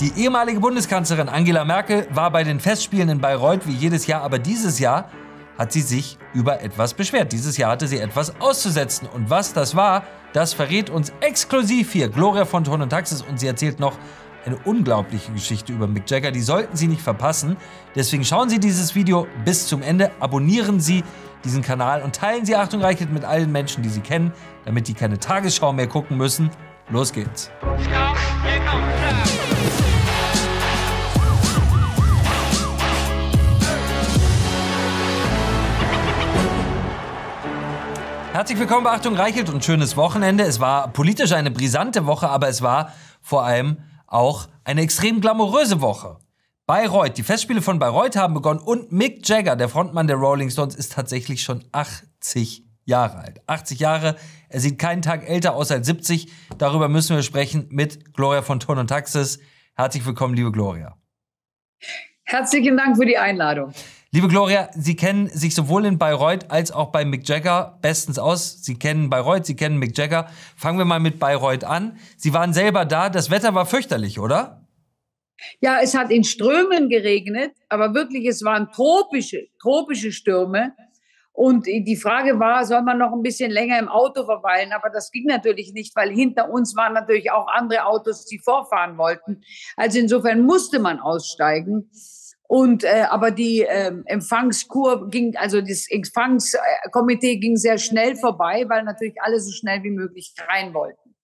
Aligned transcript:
Die 0.00 0.12
ehemalige 0.16 0.60
Bundeskanzlerin 0.60 1.28
Angela 1.28 1.64
Merkel 1.64 2.06
war 2.10 2.30
bei 2.30 2.44
den 2.44 2.60
Festspielen 2.60 3.08
in 3.08 3.20
Bayreuth 3.20 3.66
wie 3.66 3.72
jedes 3.72 4.06
Jahr, 4.06 4.22
aber 4.22 4.38
dieses 4.38 4.78
Jahr 4.78 5.10
hat 5.58 5.72
sie 5.72 5.80
sich 5.80 6.18
über 6.34 6.62
etwas 6.62 6.94
beschwert. 6.94 7.32
Dieses 7.32 7.56
Jahr 7.56 7.72
hatte 7.72 7.88
sie 7.88 7.98
etwas 7.98 8.40
auszusetzen. 8.40 9.08
Und 9.12 9.28
was 9.28 9.52
das 9.54 9.74
war, 9.74 10.04
das 10.32 10.54
verrät 10.54 10.88
uns 10.88 11.12
exklusiv 11.20 11.90
hier 11.90 12.08
Gloria 12.08 12.44
von 12.44 12.62
Ton 12.62 12.80
und 12.80 12.90
Taxis 12.90 13.22
und 13.22 13.40
sie 13.40 13.48
erzählt 13.48 13.80
noch 13.80 13.98
eine 14.46 14.56
unglaubliche 14.64 15.32
Geschichte 15.32 15.72
über 15.72 15.88
Mick 15.88 16.08
Jagger. 16.08 16.30
Die 16.30 16.42
sollten 16.42 16.76
Sie 16.76 16.86
nicht 16.86 17.02
verpassen. 17.02 17.56
Deswegen 17.96 18.24
schauen 18.24 18.48
Sie 18.48 18.60
dieses 18.60 18.94
Video 18.94 19.26
bis 19.44 19.66
zum 19.66 19.82
Ende, 19.82 20.12
abonnieren 20.20 20.78
Sie 20.78 21.02
diesen 21.44 21.60
Kanal 21.60 22.02
und 22.02 22.14
teilen 22.14 22.46
Sie 22.46 22.54
Achtung 22.54 22.80
Reichelt 22.80 23.12
mit 23.12 23.24
allen 23.24 23.50
Menschen, 23.50 23.82
die 23.82 23.88
Sie 23.88 24.00
kennen, 24.00 24.32
damit 24.64 24.86
die 24.86 24.94
keine 24.94 25.18
Tagesschau 25.18 25.72
mehr 25.72 25.88
gucken 25.88 26.16
müssen. 26.16 26.50
Los 26.88 27.12
geht's. 27.12 27.50
Herzlich 38.38 38.60
willkommen 38.60 38.84
bei 38.84 38.92
Achtung 38.92 39.16
Reichelt 39.16 39.50
und 39.50 39.64
schönes 39.64 39.96
Wochenende. 39.96 40.44
Es 40.44 40.60
war 40.60 40.92
politisch 40.92 41.32
eine 41.32 41.50
brisante 41.50 42.06
Woche, 42.06 42.28
aber 42.28 42.46
es 42.46 42.62
war 42.62 42.94
vor 43.20 43.44
allem 43.44 43.78
auch 44.06 44.46
eine 44.62 44.82
extrem 44.82 45.20
glamouröse 45.20 45.80
Woche. 45.80 46.18
Bayreuth, 46.64 47.18
die 47.18 47.24
Festspiele 47.24 47.60
von 47.60 47.80
Bayreuth 47.80 48.14
haben 48.14 48.34
begonnen 48.34 48.60
und 48.60 48.92
Mick 48.92 49.28
Jagger, 49.28 49.56
der 49.56 49.68
Frontmann 49.68 50.06
der 50.06 50.18
Rolling 50.18 50.50
Stones, 50.50 50.76
ist 50.76 50.92
tatsächlich 50.92 51.42
schon 51.42 51.64
80 51.72 52.64
Jahre 52.84 53.18
alt. 53.18 53.40
80 53.48 53.80
Jahre, 53.80 54.14
er 54.48 54.60
sieht 54.60 54.78
keinen 54.78 55.02
Tag 55.02 55.28
älter 55.28 55.56
aus 55.56 55.72
als 55.72 55.88
70. 55.88 56.30
Darüber 56.58 56.88
müssen 56.88 57.16
wir 57.16 57.24
sprechen 57.24 57.66
mit 57.72 58.14
Gloria 58.14 58.42
von 58.42 58.60
Ton 58.60 58.78
und 58.78 58.86
Taxis. 58.86 59.40
Herzlich 59.74 60.06
willkommen, 60.06 60.34
liebe 60.34 60.52
Gloria. 60.52 60.96
Herzlichen 62.22 62.76
Dank 62.76 62.98
für 62.98 63.06
die 63.06 63.18
Einladung. 63.18 63.72
Liebe 64.10 64.28
Gloria, 64.28 64.70
Sie 64.72 64.96
kennen 64.96 65.28
sich 65.28 65.54
sowohl 65.54 65.84
in 65.84 65.98
Bayreuth 65.98 66.50
als 66.50 66.72
auch 66.72 66.90
bei 66.92 67.04
Mick 67.04 67.28
Jagger 67.28 67.78
bestens 67.82 68.18
aus. 68.18 68.64
Sie 68.64 68.78
kennen 68.78 69.10
Bayreuth, 69.10 69.44
Sie 69.44 69.54
kennen 69.54 69.76
Mick 69.76 69.98
Jagger. 69.98 70.30
Fangen 70.56 70.78
wir 70.78 70.86
mal 70.86 70.98
mit 70.98 71.18
Bayreuth 71.18 71.64
an. 71.64 71.98
Sie 72.16 72.32
waren 72.32 72.54
selber 72.54 72.86
da. 72.86 73.10
Das 73.10 73.30
Wetter 73.30 73.54
war 73.54 73.66
fürchterlich, 73.66 74.18
oder? 74.18 74.66
Ja, 75.60 75.80
es 75.82 75.94
hat 75.94 76.10
in 76.10 76.24
Strömen 76.24 76.88
geregnet, 76.88 77.52
aber 77.68 77.92
wirklich, 77.92 78.26
es 78.26 78.42
waren 78.42 78.72
tropische, 78.72 79.48
tropische 79.60 80.10
Stürme. 80.10 80.72
Und 81.32 81.66
die 81.66 81.96
Frage 81.96 82.40
war, 82.40 82.64
soll 82.64 82.82
man 82.82 82.96
noch 82.96 83.12
ein 83.12 83.22
bisschen 83.22 83.50
länger 83.50 83.78
im 83.78 83.88
Auto 83.88 84.24
verweilen? 84.24 84.72
Aber 84.72 84.88
das 84.88 85.10
ging 85.10 85.26
natürlich 85.26 85.74
nicht, 85.74 85.94
weil 85.94 86.10
hinter 86.10 86.48
uns 86.50 86.74
waren 86.74 86.94
natürlich 86.94 87.30
auch 87.30 87.46
andere 87.46 87.84
Autos, 87.84 88.24
die 88.24 88.38
vorfahren 88.38 88.96
wollten. 88.96 89.42
Also 89.76 89.98
insofern 89.98 90.40
musste 90.40 90.78
man 90.78 90.98
aussteigen. 90.98 91.90
Und 92.48 92.82
äh, 92.82 93.04
aber 93.10 93.30
die 93.30 93.60
äh, 93.60 93.92
Empfangskur 94.06 95.10
ging, 95.10 95.36
also 95.36 95.60
das 95.60 95.86
Empfangskomitee 95.90 97.36
ging 97.36 97.58
sehr 97.58 97.76
schnell 97.76 98.16
vorbei, 98.16 98.64
weil 98.68 98.84
natürlich 98.84 99.20
alle 99.20 99.38
so 99.38 99.52
schnell 99.52 99.82
wie 99.82 99.90
möglich 99.90 100.34
rein 100.48 100.72
wollten. 100.72 101.14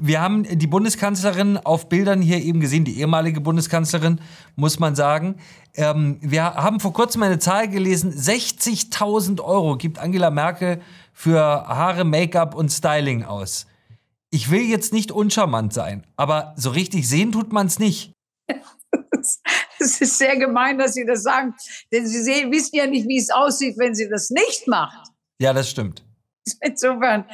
Wir 0.00 0.20
haben 0.20 0.44
die 0.44 0.68
Bundeskanzlerin 0.68 1.56
auf 1.56 1.88
Bildern 1.88 2.22
hier 2.22 2.40
eben 2.40 2.60
gesehen, 2.60 2.84
die 2.84 3.00
ehemalige 3.00 3.40
Bundeskanzlerin, 3.40 4.20
muss 4.54 4.78
man 4.78 4.94
sagen. 4.94 5.40
Ähm, 5.74 6.18
wir 6.20 6.44
haben 6.54 6.78
vor 6.78 6.92
kurzem 6.92 7.24
eine 7.24 7.40
Zahl 7.40 7.66
gelesen, 7.68 8.12
60.000 8.12 9.40
Euro 9.42 9.76
gibt 9.76 9.98
Angela 9.98 10.30
Merkel 10.30 10.80
für 11.12 11.40
Haare, 11.40 12.04
Make-up 12.04 12.54
und 12.54 12.68
Styling 12.68 13.24
aus. 13.24 13.66
Ich 14.30 14.52
will 14.52 14.62
jetzt 14.62 14.92
nicht 14.92 15.10
uncharmant 15.10 15.72
sein, 15.72 16.06
aber 16.14 16.54
so 16.56 16.70
richtig 16.70 17.08
sehen 17.08 17.32
tut 17.32 17.52
man 17.52 17.66
es 17.66 17.80
nicht. 17.80 18.12
Es 19.82 20.00
ist 20.00 20.18
sehr 20.18 20.36
gemein, 20.36 20.78
dass 20.78 20.94
Sie 20.94 21.04
das 21.04 21.22
sagen, 21.22 21.54
denn 21.92 22.06
Sie 22.06 22.22
sehen, 22.22 22.52
wissen 22.52 22.76
ja 22.76 22.86
nicht, 22.86 23.08
wie 23.08 23.18
es 23.18 23.30
aussieht, 23.30 23.76
wenn 23.78 23.94
sie 23.94 24.08
das 24.08 24.30
nicht 24.30 24.68
macht. 24.68 25.08
Ja, 25.38 25.52
das 25.52 25.68
stimmt. 25.68 26.04
Insofern, 26.60 27.24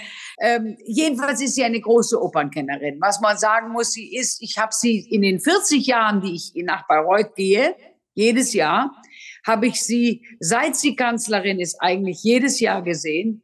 ähm, 0.41 0.76
jedenfalls 0.86 1.41
ist 1.41 1.54
sie 1.54 1.64
eine 1.64 1.81
große 1.81 2.20
Opernkennerin. 2.20 3.00
Was 3.00 3.20
man 3.20 3.38
sagen 3.38 3.72
muss, 3.72 3.92
sie 3.92 4.14
ist, 4.14 4.42
ich 4.42 4.59
habe 4.59 4.72
sie 4.72 5.00
in 5.10 5.22
den 5.22 5.41
40 5.41 5.86
Jahren, 5.86 6.20
die 6.20 6.34
ich 6.34 6.53
nach 6.64 6.86
Bayreuth 6.86 7.34
gehe, 7.34 7.75
jedes 8.14 8.53
Jahr, 8.53 8.92
habe 9.47 9.66
ich 9.66 9.82
sie, 9.82 10.26
seit 10.41 10.76
sie 10.76 10.94
Kanzlerin 10.94 11.60
ist, 11.60 11.80
eigentlich 11.80 12.22
jedes 12.22 12.60
Jahr 12.60 12.82
gesehen. 12.82 13.42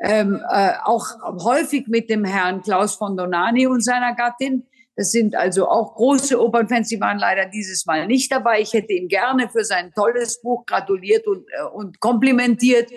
Ähm, 0.00 0.40
äh, 0.50 0.74
auch 0.84 1.06
häufig 1.42 1.88
mit 1.88 2.10
dem 2.10 2.24
Herrn 2.24 2.62
Klaus 2.62 2.94
von 2.94 3.16
Donani 3.16 3.66
und 3.66 3.82
seiner 3.82 4.14
Gattin. 4.14 4.67
Das 4.98 5.12
sind 5.12 5.36
also 5.36 5.68
auch 5.68 5.94
große 5.94 6.42
Opernfans, 6.42 6.88
die 6.88 7.00
waren 7.00 7.20
leider 7.20 7.46
dieses 7.46 7.86
Mal 7.86 8.08
nicht 8.08 8.32
dabei. 8.32 8.60
Ich 8.60 8.72
hätte 8.72 8.92
ihm 8.92 9.06
gerne 9.06 9.48
für 9.48 9.64
sein 9.64 9.92
tolles 9.94 10.42
Buch 10.42 10.66
gratuliert 10.66 11.24
und, 11.28 11.46
äh, 11.56 11.62
und 11.72 12.00
komplimentiert. 12.00 12.90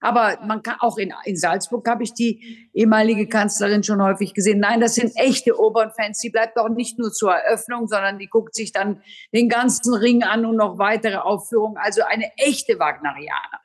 Aber 0.00 0.38
man 0.46 0.62
kann 0.62 0.76
auch 0.80 0.96
in, 0.96 1.12
in 1.26 1.36
Salzburg 1.36 1.86
habe 1.86 2.04
ich 2.04 2.14
die 2.14 2.70
ehemalige 2.72 3.28
Kanzlerin 3.28 3.82
schon 3.82 4.02
häufig 4.02 4.32
gesehen. 4.32 4.60
Nein, 4.60 4.80
das 4.80 4.94
sind 4.94 5.12
echte 5.16 5.60
Opernfans. 5.60 6.20
Die 6.20 6.30
bleibt 6.30 6.56
auch 6.56 6.70
nicht 6.70 6.98
nur 6.98 7.12
zur 7.12 7.34
Eröffnung, 7.34 7.86
sondern 7.86 8.18
die 8.18 8.28
guckt 8.28 8.54
sich 8.54 8.72
dann 8.72 9.02
den 9.34 9.50
ganzen 9.50 9.92
Ring 9.92 10.22
an 10.22 10.46
und 10.46 10.56
noch 10.56 10.78
weitere 10.78 11.16
Aufführungen. 11.16 11.76
Also 11.76 12.00
eine 12.02 12.30
echte 12.38 12.78
Wagnerianerin. 12.78 13.60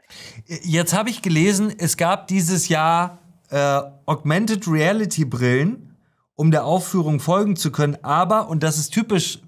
Jetzt 0.64 0.94
habe 0.94 1.09
ich 1.09 1.22
gelesen, 1.22 1.74
es 1.78 1.96
gab 1.96 2.28
dieses 2.28 2.68
Jahr 2.68 3.20
äh, 3.50 3.82
Augmented 4.06 4.68
Reality 4.68 5.24
Brillen 5.24 5.91
um 6.36 6.52
der 6.52 6.66
Aufführung 6.66 7.19
folgen 7.19 7.56
zu 7.56 7.72
können. 7.72 7.97
Aber, 8.03 8.50
und 8.50 8.64
das 8.64 8.78
ist 8.78 8.90
typisch, 8.90 9.40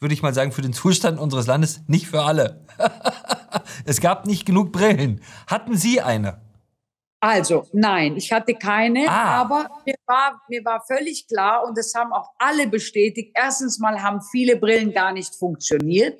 würde 0.00 0.14
ich 0.14 0.22
mal 0.22 0.34
sagen, 0.34 0.52
für 0.52 0.62
den 0.62 0.72
Zustand 0.72 1.18
unseres 1.18 1.46
Landes, 1.46 1.82
nicht 1.86 2.06
für 2.06 2.22
alle. 2.22 2.64
es 3.84 4.00
gab 4.00 4.26
nicht 4.26 4.46
genug 4.46 4.72
Brillen. 4.72 5.20
Hatten 5.46 5.76
Sie 5.76 6.00
eine? 6.00 6.40
Also, 7.20 7.64
nein, 7.72 8.16
ich 8.16 8.32
hatte 8.32 8.54
keine, 8.54 9.08
ah. 9.08 9.40
aber 9.40 9.68
mir 9.84 9.96
war, 10.06 10.40
mir 10.48 10.64
war 10.64 10.84
völlig 10.86 11.26
klar 11.26 11.64
und 11.66 11.76
das 11.76 11.92
haben 11.96 12.12
auch 12.12 12.30
alle 12.38 12.68
bestätigt. 12.68 13.32
Erstens 13.34 13.80
mal 13.80 14.00
haben 14.00 14.20
viele 14.30 14.54
Brillen 14.54 14.92
gar 14.92 15.12
nicht 15.12 15.34
funktioniert. 15.34 16.16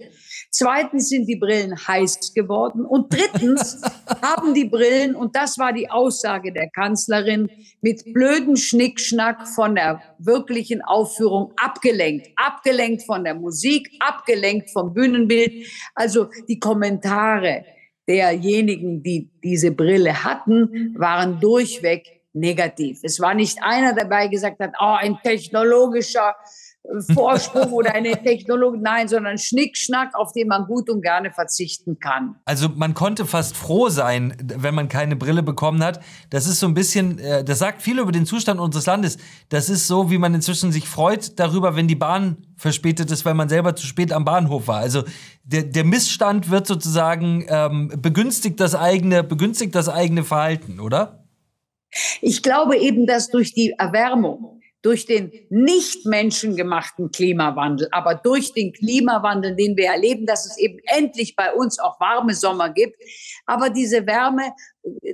Zweitens 0.51 1.09
sind 1.09 1.27
die 1.29 1.37
Brillen 1.37 1.77
heiß 1.87 2.35
geworden. 2.35 2.85
Und 2.85 3.15
drittens 3.15 3.81
haben 4.23 4.55
die 4.55 4.65
Brillen, 4.65 5.15
und 5.15 5.37
das 5.37 5.57
war 5.57 5.73
die 5.73 5.89
Aussage 5.89 6.53
der 6.53 6.69
Kanzlerin, 6.71 7.49
mit 7.81 8.03
blöden 8.13 8.57
Schnickschnack 8.57 9.47
von 9.47 9.77
der 9.77 10.03
wirklichen 10.19 10.83
Aufführung 10.83 11.53
abgelenkt. 11.63 12.29
Abgelenkt 12.35 13.05
von 13.05 13.23
der 13.23 13.37
Musik, 13.37 13.89
abgelenkt 14.01 14.71
vom 14.73 14.93
Bühnenbild. 14.95 15.65
Also 15.95 16.29
die 16.49 16.59
Kommentare 16.59 17.65
derjenigen, 18.09 19.03
die 19.03 19.31
diese 19.45 19.71
Brille 19.71 20.25
hatten, 20.25 20.95
waren 20.97 21.41
durchweg 21.41 22.23
negativ. 22.33 23.01
Es 23.03 23.21
war 23.21 23.35
nicht 23.35 23.59
einer 23.63 23.95
dabei, 23.95 24.29
gesagt 24.29 24.61
hat, 24.61 24.73
oh, 24.81 24.97
ein 24.99 25.19
technologischer 25.23 26.35
Vorsprung 27.13 27.73
oder 27.73 27.95
eine 27.95 28.13
Technologie, 28.23 28.79
nein, 28.81 29.09
sondern 29.09 29.39
Schnickschnack, 29.39 30.15
auf 30.15 30.33
den 30.33 30.49
man 30.49 30.67
gut 30.67 30.89
und 30.89 31.03
gerne 31.03 31.31
verzichten 31.31 31.99
kann. 31.99 32.37
Also 32.45 32.69
man 32.75 32.95
konnte 32.95 33.27
fast 33.27 33.57
froh 33.57 33.89
sein, 33.89 34.35
wenn 34.43 34.75
man 34.75 34.89
keine 34.89 35.17
Brille 35.17 35.43
bekommen 35.43 35.83
hat. 35.85 36.01
Das 36.31 36.47
ist 36.47 36.61
so 36.61 36.67
ein 36.67 36.75
bisschen, 36.75 37.19
äh, 37.19 37.45
das 37.45 37.59
sagt 37.59 37.83
viel 37.83 37.99
über 37.99 38.13
den 38.13 38.27
Zustand 38.27 38.59
unseres 38.61 38.87
Landes. 38.87 39.19
Das 39.49 39.69
ist 39.69 39.87
so, 39.87 40.11
wie 40.11 40.19
man 40.19 40.35
inzwischen 40.35 40.73
sich 40.73 40.89
freut 40.89 41.39
darüber, 41.39 41.77
wenn 41.77 41.89
die 41.89 41.95
Bahn 41.95 42.39
verspätet 42.57 43.11
ist, 43.11 43.25
weil 43.25 43.35
man 43.35 43.49
selber 43.49 43.77
zu 43.77 43.87
spät 43.87 44.13
am 44.13 44.25
Bahnhof 44.25 44.67
war. 44.67 44.79
Also 44.79 45.05
der, 45.45 45.63
der 45.63 45.85
Missstand 45.85 46.51
wird 46.51 46.67
sozusagen 46.67 47.47
ähm, 47.49 47.93
begünstigt 48.01 48.61
das 48.61 48.75
eigene, 48.75 49.23
begünstigt 49.23 49.75
das 49.75 49.89
eigene 49.89 50.25
Verhalten, 50.25 50.81
oder? 50.81 51.25
Ich 52.21 52.43
glaube 52.43 52.77
eben, 52.77 53.07
dass 53.07 53.29
durch 53.31 53.55
die 53.55 53.75
Erwärmung 53.79 54.58
durch 54.83 55.07
den 55.07 55.33
nicht 55.51 56.07
menschengemachten 56.07 57.11
Klimawandel, 57.11 57.89
aber 57.91 58.15
durch 58.15 58.53
den 58.53 58.73
Klimawandel, 58.73 59.57
den 59.57 59.77
wir 59.77 59.87
erleben, 59.87 60.25
dass 60.25 60.47
es 60.47 60.57
eben 60.59 60.79
endlich 60.87 61.35
bei 61.35 61.53
uns 61.53 61.79
auch 61.79 61.99
warme 61.99 62.35
Sommer 62.35 62.71
gibt. 62.71 62.97
Aber 63.47 63.71
diese 63.71 64.07
Wärme 64.07 64.53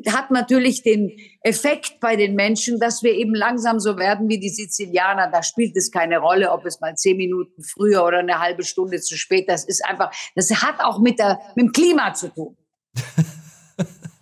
hat 0.08 0.30
natürlich 0.30 0.82
den 0.82 1.16
Effekt 1.40 1.98
bei 2.00 2.16
den 2.16 2.34
Menschen, 2.34 2.78
dass 2.78 3.02
wir 3.02 3.14
eben 3.14 3.34
langsam 3.34 3.80
so 3.80 3.96
werden 3.96 4.28
wie 4.28 4.38
die 4.38 4.50
Sizilianer. 4.50 5.30
Da 5.30 5.42
spielt 5.42 5.76
es 5.76 5.90
keine 5.90 6.18
Rolle, 6.18 6.52
ob 6.52 6.66
es 6.66 6.80
mal 6.80 6.94
zehn 6.94 7.16
Minuten 7.16 7.62
früher 7.62 8.04
oder 8.04 8.18
eine 8.18 8.40
halbe 8.40 8.64
Stunde 8.64 9.00
zu 9.00 9.16
spät. 9.16 9.48
Das 9.48 9.64
ist 9.64 9.84
einfach, 9.84 10.12
das 10.34 10.50
hat 10.62 10.80
auch 10.80 11.00
mit, 11.00 11.18
der, 11.18 11.40
mit 11.56 11.66
dem 11.66 11.72
Klima 11.72 12.12
zu 12.12 12.28
tun. 12.28 12.56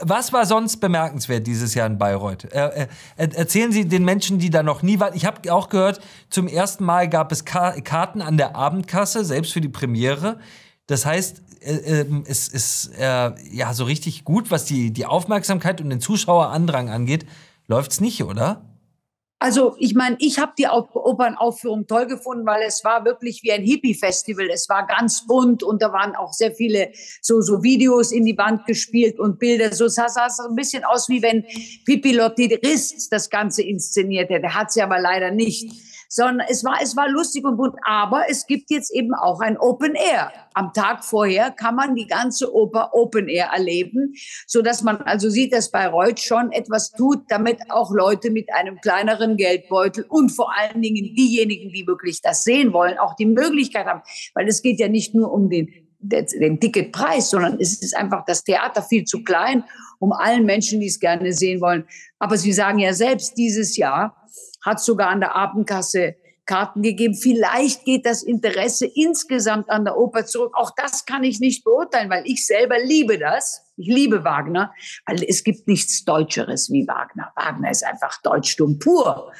Was 0.00 0.32
war 0.32 0.46
sonst 0.46 0.78
bemerkenswert 0.78 1.46
dieses 1.46 1.74
Jahr 1.74 1.86
in 1.86 1.98
Bayreuth? 1.98 2.44
Äh, 2.52 2.88
äh, 3.16 3.28
erzählen 3.34 3.72
Sie 3.72 3.86
den 3.86 4.04
Menschen, 4.04 4.38
die 4.38 4.50
da 4.50 4.62
noch 4.62 4.82
nie 4.82 5.00
waren. 5.00 5.14
Ich 5.14 5.24
habe 5.24 5.52
auch 5.52 5.68
gehört, 5.68 6.00
zum 6.30 6.48
ersten 6.48 6.84
Mal 6.84 7.08
gab 7.08 7.32
es 7.32 7.44
Ka 7.44 7.72
Karten 7.80 8.22
an 8.22 8.36
der 8.36 8.56
Abendkasse, 8.56 9.24
selbst 9.24 9.52
für 9.52 9.60
die 9.60 9.68
Premiere. 9.68 10.38
Das 10.86 11.04
heißt, 11.04 11.42
äh, 11.60 12.00
ähm, 12.00 12.24
es 12.26 12.48
ist 12.48 12.92
äh, 12.98 13.32
ja 13.50 13.74
so 13.74 13.84
richtig 13.84 14.24
gut, 14.24 14.50
was 14.50 14.64
die, 14.64 14.92
die 14.92 15.06
Aufmerksamkeit 15.06 15.80
und 15.80 15.90
den 15.90 16.00
Zuschauerandrang 16.00 16.90
angeht. 16.90 17.26
Läuft's 17.66 18.00
nicht, 18.00 18.22
oder? 18.22 18.62
Also 19.38 19.76
ich 19.78 19.94
meine, 19.94 20.16
ich 20.18 20.38
habe 20.38 20.52
die 20.58 20.66
Opernaufführung 20.66 21.86
toll 21.86 22.06
gefunden, 22.06 22.46
weil 22.46 22.62
es 22.62 22.82
war 22.84 23.04
wirklich 23.04 23.42
wie 23.42 23.52
ein 23.52 23.62
Hippie-Festival. 23.62 24.48
Es 24.50 24.68
war 24.70 24.86
ganz 24.86 25.26
bunt 25.26 25.62
und 25.62 25.82
da 25.82 25.92
waren 25.92 26.16
auch 26.16 26.32
sehr 26.32 26.54
viele 26.54 26.90
so, 27.20 27.42
so 27.42 27.62
Videos 27.62 28.12
in 28.12 28.24
die 28.24 28.38
Wand 28.38 28.64
gespielt 28.64 29.18
und 29.18 29.38
Bilder. 29.38 29.72
So 29.74 29.88
sah 29.88 30.06
es 30.06 30.40
ein 30.40 30.54
bisschen 30.54 30.84
aus, 30.84 31.10
wie 31.10 31.20
wenn 31.20 31.44
Pippi 31.84 32.12
Lotti 32.12 32.58
Rist 32.64 33.12
das 33.12 33.28
Ganze 33.28 33.62
inszeniert 33.62 34.30
hätte. 34.30 34.54
Hat 34.54 34.72
sie 34.72 34.80
aber 34.80 34.98
leider 34.98 35.30
nicht 35.30 35.70
sondern 36.16 36.46
es 36.48 36.64
war, 36.64 36.78
es 36.82 36.96
war 36.96 37.10
lustig 37.10 37.44
und 37.44 37.58
bunt. 37.58 37.74
Aber 37.84 38.22
es 38.30 38.46
gibt 38.46 38.70
jetzt 38.70 38.90
eben 38.90 39.14
auch 39.14 39.40
ein 39.40 39.58
Open 39.58 39.94
Air. 39.94 40.32
Am 40.54 40.72
Tag 40.72 41.04
vorher 41.04 41.50
kann 41.50 41.76
man 41.76 41.94
die 41.94 42.06
ganze 42.06 42.54
Oper 42.54 42.94
Open 42.94 43.28
Air 43.28 43.50
erleben, 43.52 44.14
so 44.46 44.62
dass 44.62 44.82
man 44.82 44.96
also 45.02 45.28
sieht, 45.28 45.52
dass 45.52 45.70
Bayreuth 45.70 46.18
schon 46.18 46.52
etwas 46.52 46.90
tut, 46.92 47.24
damit 47.28 47.58
auch 47.68 47.92
Leute 47.92 48.30
mit 48.30 48.50
einem 48.54 48.80
kleineren 48.80 49.36
Geldbeutel 49.36 50.06
und 50.08 50.30
vor 50.30 50.50
allen 50.56 50.80
Dingen 50.80 51.14
diejenigen, 51.14 51.70
die 51.70 51.86
wirklich 51.86 52.22
das 52.22 52.44
sehen 52.44 52.72
wollen, 52.72 52.96
auch 52.98 53.14
die 53.16 53.26
Möglichkeit 53.26 53.84
haben. 53.84 54.00
Weil 54.32 54.48
es 54.48 54.62
geht 54.62 54.80
ja 54.80 54.88
nicht 54.88 55.14
nur 55.14 55.30
um 55.30 55.50
den 55.50 55.68
den 55.98 56.60
Ticketpreis, 56.60 57.30
sondern 57.30 57.58
es 57.58 57.82
ist 57.82 57.96
einfach 57.96 58.24
das 58.26 58.44
Theater 58.44 58.82
viel 58.82 59.04
zu 59.04 59.24
klein, 59.24 59.64
um 59.98 60.12
allen 60.12 60.44
Menschen, 60.44 60.78
die 60.78 60.86
es 60.86 61.00
gerne 61.00 61.32
sehen 61.32 61.60
wollen. 61.60 61.84
Aber 62.18 62.36
Sie 62.36 62.52
sagen 62.52 62.78
ja 62.78 62.92
selbst 62.92 63.36
dieses 63.36 63.76
Jahr, 63.76 64.14
hat 64.64 64.80
sogar 64.80 65.08
an 65.08 65.20
der 65.20 65.34
Abendkasse 65.34 66.16
Karten 66.46 66.80
gegeben. 66.80 67.14
Vielleicht 67.14 67.84
geht 67.84 68.06
das 68.06 68.22
Interesse 68.22 68.86
insgesamt 68.86 69.68
an 69.68 69.84
der 69.84 69.98
Oper 69.98 70.24
zurück. 70.24 70.52
Auch 70.54 70.70
das 70.76 71.04
kann 71.04 71.24
ich 71.24 71.40
nicht 71.40 71.64
beurteilen, 71.64 72.08
weil 72.08 72.22
ich 72.24 72.46
selber 72.46 72.78
liebe 72.78 73.18
das. 73.18 73.62
Ich 73.76 73.88
liebe 73.88 74.24
Wagner, 74.24 74.72
weil 75.04 75.22
es 75.24 75.44
gibt 75.44 75.68
nichts 75.68 76.04
Deutscheres 76.04 76.70
wie 76.70 76.86
Wagner. 76.86 77.30
Wagner 77.36 77.70
ist 77.70 77.84
einfach 77.84 78.22
Deutschtum 78.22 78.78
pur. 78.78 79.32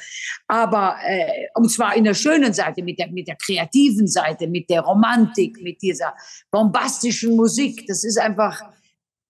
Aber, 0.47 0.97
äh, 1.03 1.47
und 1.55 1.71
zwar 1.71 1.95
in 1.95 2.03
der 2.03 2.13
schönen 2.13 2.53
Seite, 2.53 2.83
mit 2.83 2.99
der, 2.99 3.07
mit 3.07 3.27
der 3.27 3.37
kreativen 3.37 4.07
Seite, 4.07 4.47
mit 4.47 4.69
der 4.69 4.81
Romantik, 4.81 5.59
mit 5.61 5.81
dieser 5.81 6.13
bombastischen 6.51 7.35
Musik. 7.35 7.87
Das 7.87 8.03
ist 8.03 8.19
einfach 8.19 8.61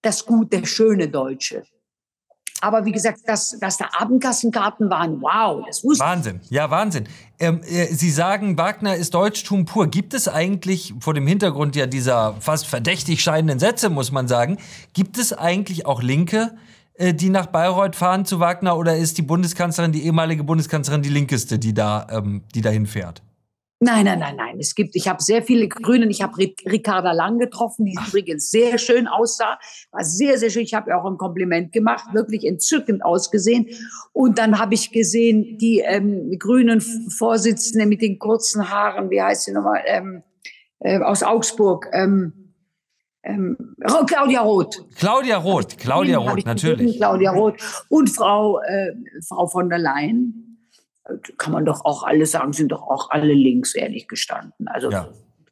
das 0.01 0.25
gute, 0.25 0.65
schöne 0.65 1.07
Deutsche. 1.07 1.63
Aber 2.61 2.85
wie 2.85 2.91
gesagt, 2.91 3.19
dass, 3.25 3.57
dass 3.59 3.77
da 3.77 3.87
Abendkassenkarten 3.97 4.89
waren, 4.89 5.21
wow, 5.21 5.63
das 5.67 5.83
wusste 5.83 6.03
Wahnsinn, 6.03 6.41
ja, 6.49 6.69
Wahnsinn. 6.71 7.07
Ähm, 7.39 7.61
äh, 7.63 7.85
Sie 7.93 8.09
sagen, 8.09 8.57
Wagner 8.57 8.95
ist 8.95 9.13
Deutschtum 9.13 9.65
pur. 9.65 9.87
Gibt 9.87 10.13
es 10.13 10.27
eigentlich, 10.27 10.93
vor 10.99 11.13
dem 11.13 11.27
Hintergrund 11.27 11.75
ja 11.75 11.85
dieser 11.85 12.35
fast 12.39 12.65
verdächtig 12.65 13.21
scheinenden 13.21 13.59
Sätze, 13.59 13.89
muss 13.89 14.11
man 14.11 14.27
sagen, 14.27 14.57
gibt 14.93 15.19
es 15.19 15.33
eigentlich 15.33 15.85
auch 15.85 16.01
Linke, 16.01 16.55
äh, 16.95 17.13
die 17.13 17.29
nach 17.29 17.45
Bayreuth 17.45 17.95
fahren 17.95 18.25
zu 18.25 18.39
Wagner 18.39 18.75
oder 18.75 18.97
ist 18.97 19.19
die 19.19 19.23
Bundeskanzlerin, 19.23 19.91
die 19.91 20.05
ehemalige 20.05 20.43
Bundeskanzlerin, 20.43 21.03
die 21.03 21.09
linkeste, 21.09 21.59
die 21.59 21.73
da, 21.73 22.07
ähm, 22.09 22.41
die 22.55 22.61
dahin 22.61 22.87
fährt? 22.87 23.21
Nein, 23.79 24.05
nein, 24.05 24.17
nein, 24.17 24.35
nein. 24.35 24.57
Es 24.59 24.73
gibt, 24.73 24.95
ich 24.95 25.07
habe 25.07 25.21
sehr 25.21 25.43
viele 25.43 25.67
Grünen. 25.67 26.09
Ich 26.09 26.23
habe 26.23 26.35
Ricarda 26.37 27.11
Lang 27.11 27.37
getroffen, 27.37 27.85
die 27.85 27.95
Ach. 27.95 28.07
übrigens 28.07 28.49
sehr 28.49 28.79
schön 28.79 29.07
aussah. 29.07 29.59
War 29.91 30.03
sehr, 30.03 30.39
sehr 30.39 30.49
schön. 30.49 30.63
Ich 30.63 30.73
habe 30.73 30.89
ihr 30.89 30.97
auch 30.97 31.05
ein 31.05 31.17
Kompliment 31.17 31.71
gemacht, 31.71 32.05
wirklich 32.11 32.43
entzückend 32.43 33.05
ausgesehen. 33.05 33.67
Und 34.13 34.39
dann 34.39 34.57
habe 34.57 34.73
ich 34.73 34.91
gesehen, 34.91 35.59
die 35.59 35.79
ähm, 35.79 36.39
grünen 36.39 36.81
Vorsitzende 36.81 37.85
mit 37.85 38.01
den 38.01 38.17
kurzen 38.17 38.67
Haaren, 38.67 39.11
wie 39.11 39.21
heißt 39.21 39.43
sie 39.43 39.51
nochmal, 39.51 39.83
ähm, 39.85 40.23
äh, 40.79 40.99
aus 40.99 41.21
Augsburg. 41.21 41.87
Ähm, 41.91 42.33
ähm, 43.21 43.75
Claudia 44.07 44.41
Roth. 44.41 44.85
Claudia 44.95 45.37
Roth, 45.37 45.77
Claudia 45.77 46.17
Roth, 46.17 46.45
natürlich. 46.45 46.97
Claudia 46.97 47.31
Roth 47.31 47.61
und 47.89 48.09
Frau, 48.09 48.59
äh, 48.61 48.93
Frau 49.27 49.45
von 49.45 49.69
der 49.69 49.77
Leyen 49.77 50.46
kann 51.37 51.53
man 51.53 51.65
doch 51.65 51.85
auch 51.85 52.03
alle 52.03 52.25
sagen, 52.25 52.53
sind 52.53 52.71
doch 52.71 52.83
auch 52.83 53.09
alle 53.11 53.33
links, 53.33 53.75
ehrlich 53.75 54.07
gestanden. 54.07 54.67
Also 54.67 54.91
ja. 54.91 55.09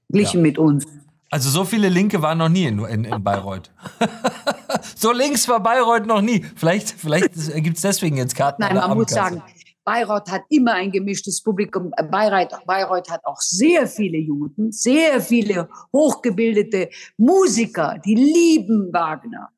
verglichen 0.08 0.40
ja. 0.40 0.48
mit 0.48 0.58
uns. 0.58 0.86
Also 1.32 1.50
so 1.50 1.66
viele 1.66 1.90
Linke 1.90 2.22
waren 2.22 2.38
noch 2.38 2.50
nie 2.50 2.66
in, 2.66 2.80
in, 2.86 3.04
in 3.04 3.24
Bayreuth. 3.24 3.72
so 4.96 5.12
links 5.12 5.48
war 5.48 5.60
Bayreuth 5.60 6.06
noch 6.06 6.22
nie. 6.22 6.46
Vielleicht, 6.56 6.92
vielleicht 6.92 7.34
gibt 7.56 7.78
es 7.78 7.82
deswegen 7.82 8.18
jetzt 8.18 8.36
Karten. 8.36 8.62
Nein, 8.62 8.76
man 8.76 8.98
muss 8.98 9.12
sagen, 9.12 9.42
Bayreuth 9.84 10.32
hat 10.32 10.44
immer 10.50 10.74
ein 10.74 10.92
gemischtes 10.92 11.42
Publikum. 11.42 11.92
Bayreuth, 12.12 12.54
Bayreuth 12.66 13.10
hat 13.10 13.24
auch 13.24 13.40
sehr 13.40 13.88
viele 13.88 14.18
Juden, 14.18 14.72
sehr 14.72 15.22
viele 15.22 15.70
hochgebildete 15.94 16.90
Musiker, 17.18 18.00
die 18.04 18.16
lieben 18.16 18.92
Wagner. 18.92 19.50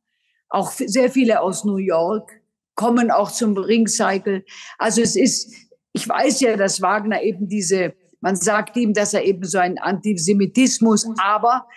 Auch 0.49 0.71
sehr 0.71 1.09
viele 1.09 1.41
aus 1.41 1.63
New 1.63 1.77
York 1.77 2.41
kommen 2.75 3.09
auch 3.09 3.31
zum 3.31 3.57
Ringcycle. 3.57 4.45
Also 4.77 5.01
es 5.01 5.15
ist, 5.15 5.53
ich 5.93 6.07
weiß 6.07 6.41
ja, 6.41 6.55
dass 6.57 6.81
Wagner 6.81 7.21
eben 7.21 7.47
diese, 7.47 7.93
man 8.21 8.35
sagt 8.35 8.77
ihm, 8.77 8.93
dass 8.93 9.13
er 9.13 9.23
eben 9.23 9.43
so 9.45 9.57
ein 9.57 9.77
Antisemitismus, 9.77 11.07
aber 11.17 11.67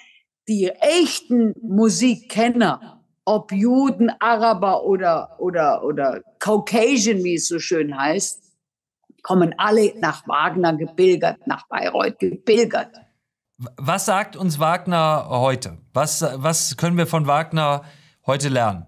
die 0.49 0.69
echten 0.69 1.55
Musikkenner, 1.62 3.03
ob 3.25 3.53
Juden, 3.53 4.11
Araber 4.19 4.85
oder, 4.85 5.37
oder, 5.39 5.85
oder 5.85 6.21
Caucasian, 6.39 7.23
wie 7.23 7.35
es 7.35 7.49
so 7.49 7.59
schön 7.59 7.97
heißt, 7.97 8.43
kommen 9.23 9.55
alle 9.59 9.93
nach 10.01 10.27
Wagner 10.27 10.77
gepilgert, 10.77 11.47
nach 11.47 11.69
Bayreuth 11.69 12.19
gepilgert. 12.19 12.97
Was 13.77 14.07
sagt 14.07 14.37
uns 14.37 14.59
Wagner 14.59 15.27
heute? 15.29 15.79
Was, 15.93 16.23
was 16.23 16.77
können 16.77 16.97
wir 16.97 17.07
von 17.07 17.27
Wagner 17.27 17.85
heute 18.27 18.49
lernen? 18.49 18.87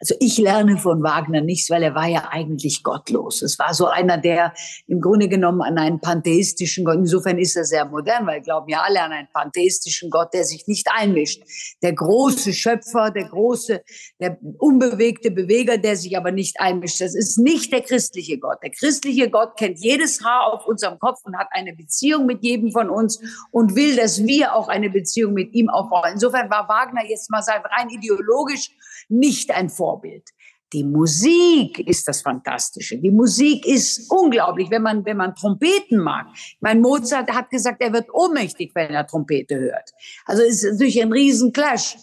Also 0.00 0.14
ich 0.20 0.38
lerne 0.38 0.78
von 0.78 1.02
Wagner 1.02 1.40
nichts, 1.40 1.70
weil 1.70 1.82
er 1.82 1.94
war 1.94 2.06
ja 2.06 2.28
eigentlich 2.30 2.84
gottlos. 2.84 3.42
Es 3.42 3.58
war 3.58 3.74
so 3.74 3.86
einer, 3.86 4.16
der 4.16 4.54
im 4.86 5.00
Grunde 5.00 5.28
genommen 5.28 5.60
an 5.60 5.76
einen 5.76 6.00
pantheistischen 6.00 6.84
Gott, 6.84 6.96
insofern 6.96 7.38
ist 7.38 7.56
er 7.56 7.64
sehr 7.64 7.84
modern, 7.84 8.26
weil 8.26 8.40
glauben 8.40 8.68
ja 8.68 8.82
alle 8.82 9.02
an 9.02 9.12
einen 9.12 9.28
pantheistischen 9.32 10.10
Gott, 10.10 10.32
der 10.32 10.44
sich 10.44 10.68
nicht 10.68 10.88
einmischt. 10.94 11.42
Der 11.82 11.92
große 11.92 12.52
Schöpfer, 12.52 13.10
der 13.10 13.24
große, 13.24 13.82
der 14.20 14.38
unbewegte 14.58 15.32
Beweger, 15.32 15.78
der 15.78 15.96
sich 15.96 16.16
aber 16.16 16.30
nicht 16.30 16.60
einmischt. 16.60 17.00
Das 17.00 17.16
ist 17.16 17.38
nicht 17.38 17.72
der 17.72 17.80
christliche 17.80 18.38
Gott. 18.38 18.58
Der 18.62 18.70
christliche 18.70 19.28
Gott 19.30 19.56
kennt 19.56 19.80
jedes 19.80 20.24
Haar 20.24 20.52
auf 20.52 20.66
unserem 20.66 20.98
Kopf 21.00 21.20
und 21.24 21.36
hat 21.36 21.48
eine 21.50 21.74
Beziehung 21.74 22.26
mit 22.26 22.44
jedem 22.44 22.70
von 22.70 22.88
uns 22.88 23.20
und 23.50 23.74
will, 23.74 23.96
dass 23.96 24.24
wir 24.24 24.54
auch 24.54 24.68
eine 24.68 24.90
Beziehung 24.90 25.34
mit 25.34 25.52
ihm 25.54 25.68
aufbauen. 25.68 26.10
Insofern 26.12 26.48
war 26.50 26.68
Wagner 26.68 27.04
jetzt 27.08 27.30
mal 27.30 27.42
rein 27.48 27.88
ideologisch 27.90 28.70
nicht 29.08 29.50
ein 29.50 29.70
Vorbild. 29.70 29.87
Die 30.72 30.84
Musik 30.84 31.78
ist 31.78 32.06
das 32.06 32.20
Fantastische. 32.20 32.98
Die 32.98 33.10
Musik 33.10 33.66
ist 33.66 34.10
unglaublich, 34.10 34.70
wenn 34.70 34.82
man, 34.82 35.04
wenn 35.04 35.16
man 35.16 35.34
Trompeten 35.34 35.98
mag. 35.98 36.26
Mein 36.60 36.82
Mozart 36.82 37.30
hat 37.30 37.48
gesagt, 37.48 37.80
er 37.80 37.92
wird 37.92 38.12
ohnmächtig, 38.12 38.72
wenn 38.74 38.90
er 38.90 39.06
Trompete 39.06 39.58
hört. 39.58 39.90
Also 40.26 40.42
es 40.42 40.62
ist 40.62 40.72
natürlich 40.72 41.00
ein 41.00 41.12
Riesenclash. 41.12 41.96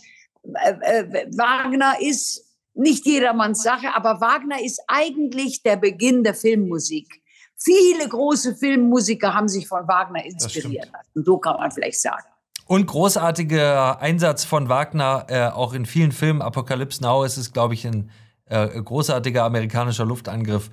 Äh, 0.63 0.71
äh, 0.81 1.27
Wagner 1.37 1.93
ist 1.99 2.43
nicht 2.73 3.05
jedermanns 3.05 3.61
Sache, 3.61 3.93
aber 3.93 4.19
Wagner 4.19 4.61
ist 4.63 4.81
eigentlich 4.87 5.61
der 5.61 5.77
Beginn 5.77 6.23
der 6.23 6.33
Filmmusik. 6.33 7.21
Viele 7.57 8.09
große 8.09 8.55
Filmmusiker 8.55 9.33
haben 9.33 9.47
sich 9.47 9.67
von 9.67 9.87
Wagner 9.87 10.25
inspiriert 10.25 10.89
lassen. 10.91 11.23
So 11.23 11.37
kann 11.37 11.57
man 11.57 11.71
vielleicht 11.71 12.01
sagen. 12.01 12.25
Und 12.65 12.87
großartiger 12.87 14.01
Einsatz 14.01 14.43
von 14.43 14.69
Wagner, 14.69 15.27
äh, 15.29 15.47
auch 15.47 15.73
in 15.73 15.85
vielen 15.85 16.11
Filmen. 16.11 16.41
Apocalypse 16.41 17.01
Now 17.03 17.23
ist 17.23 17.37
es, 17.37 17.53
glaube 17.53 17.75
ich, 17.75 17.85
ein 17.85 18.09
äh, 18.45 18.67
großartiger 18.81 19.43
amerikanischer 19.43 20.05
Luftangriff 20.05 20.71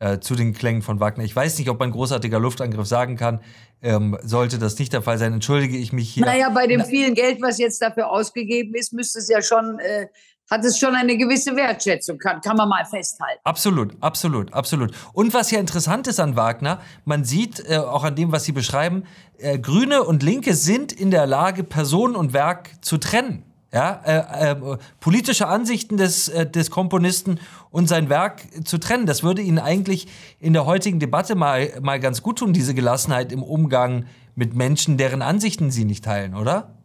äh, 0.00 0.18
zu 0.18 0.34
den 0.34 0.52
Klängen 0.52 0.82
von 0.82 1.00
Wagner. 1.00 1.24
Ich 1.24 1.34
weiß 1.34 1.58
nicht, 1.58 1.70
ob 1.70 1.78
man 1.78 1.90
großartiger 1.90 2.38
Luftangriff 2.38 2.86
sagen 2.86 3.16
kann. 3.16 3.40
Ähm, 3.82 4.18
sollte 4.22 4.58
das 4.58 4.78
nicht 4.78 4.92
der 4.92 5.02
Fall 5.02 5.18
sein, 5.18 5.32
entschuldige 5.32 5.76
ich 5.76 5.92
mich 5.92 6.10
hier. 6.10 6.26
Naja, 6.26 6.50
bei 6.50 6.66
dem 6.66 6.84
vielen 6.84 7.14
Geld, 7.14 7.40
was 7.40 7.58
jetzt 7.58 7.80
dafür 7.80 8.10
ausgegeben 8.10 8.74
ist, 8.74 8.92
müsste 8.92 9.18
es 9.18 9.28
ja 9.28 9.40
schon 9.40 9.78
äh, 9.78 10.08
hat 10.50 10.64
es 10.64 10.78
schon 10.78 10.94
eine 10.94 11.16
gewisse 11.16 11.54
Wertschätzung, 11.54 12.18
kann, 12.18 12.40
kann 12.40 12.56
man 12.56 12.68
mal 12.68 12.84
festhalten. 12.84 13.40
Absolut, 13.44 13.94
absolut, 14.00 14.52
absolut. 14.52 14.92
Und 15.12 15.32
was 15.32 15.50
ja 15.50 15.60
interessant 15.60 16.08
ist 16.08 16.18
an 16.18 16.36
Wagner, 16.36 16.80
man 17.04 17.24
sieht 17.24 17.62
äh, 17.68 17.76
auch 17.76 18.02
an 18.02 18.16
dem, 18.16 18.32
was 18.32 18.44
Sie 18.44 18.52
beschreiben, 18.52 19.04
äh, 19.38 19.58
Grüne 19.58 20.02
und 20.02 20.22
Linke 20.22 20.54
sind 20.54 20.92
in 20.92 21.10
der 21.10 21.26
Lage, 21.26 21.62
Person 21.62 22.16
und 22.16 22.32
Werk 22.32 22.70
zu 22.80 22.98
trennen. 22.98 23.44
Ja, 23.72 24.00
äh, 24.04 24.50
äh, 24.50 24.78
politische 24.98 25.46
Ansichten 25.46 25.96
des, 25.96 26.26
äh, 26.26 26.44
des 26.44 26.72
Komponisten 26.72 27.38
und 27.70 27.88
sein 27.88 28.08
Werk 28.08 28.42
zu 28.64 28.78
trennen. 28.78 29.06
Das 29.06 29.22
würde 29.22 29.42
Ihnen 29.42 29.60
eigentlich 29.60 30.08
in 30.40 30.54
der 30.54 30.66
heutigen 30.66 30.98
Debatte 30.98 31.36
mal, 31.36 31.70
mal 31.80 32.00
ganz 32.00 32.20
gut 32.20 32.40
tun, 32.40 32.52
diese 32.52 32.74
Gelassenheit 32.74 33.30
im 33.30 33.44
Umgang 33.44 34.06
mit 34.34 34.56
Menschen, 34.56 34.96
deren 34.96 35.22
Ansichten 35.22 35.70
Sie 35.70 35.84
nicht 35.84 36.02
teilen, 36.02 36.34
oder? 36.34 36.79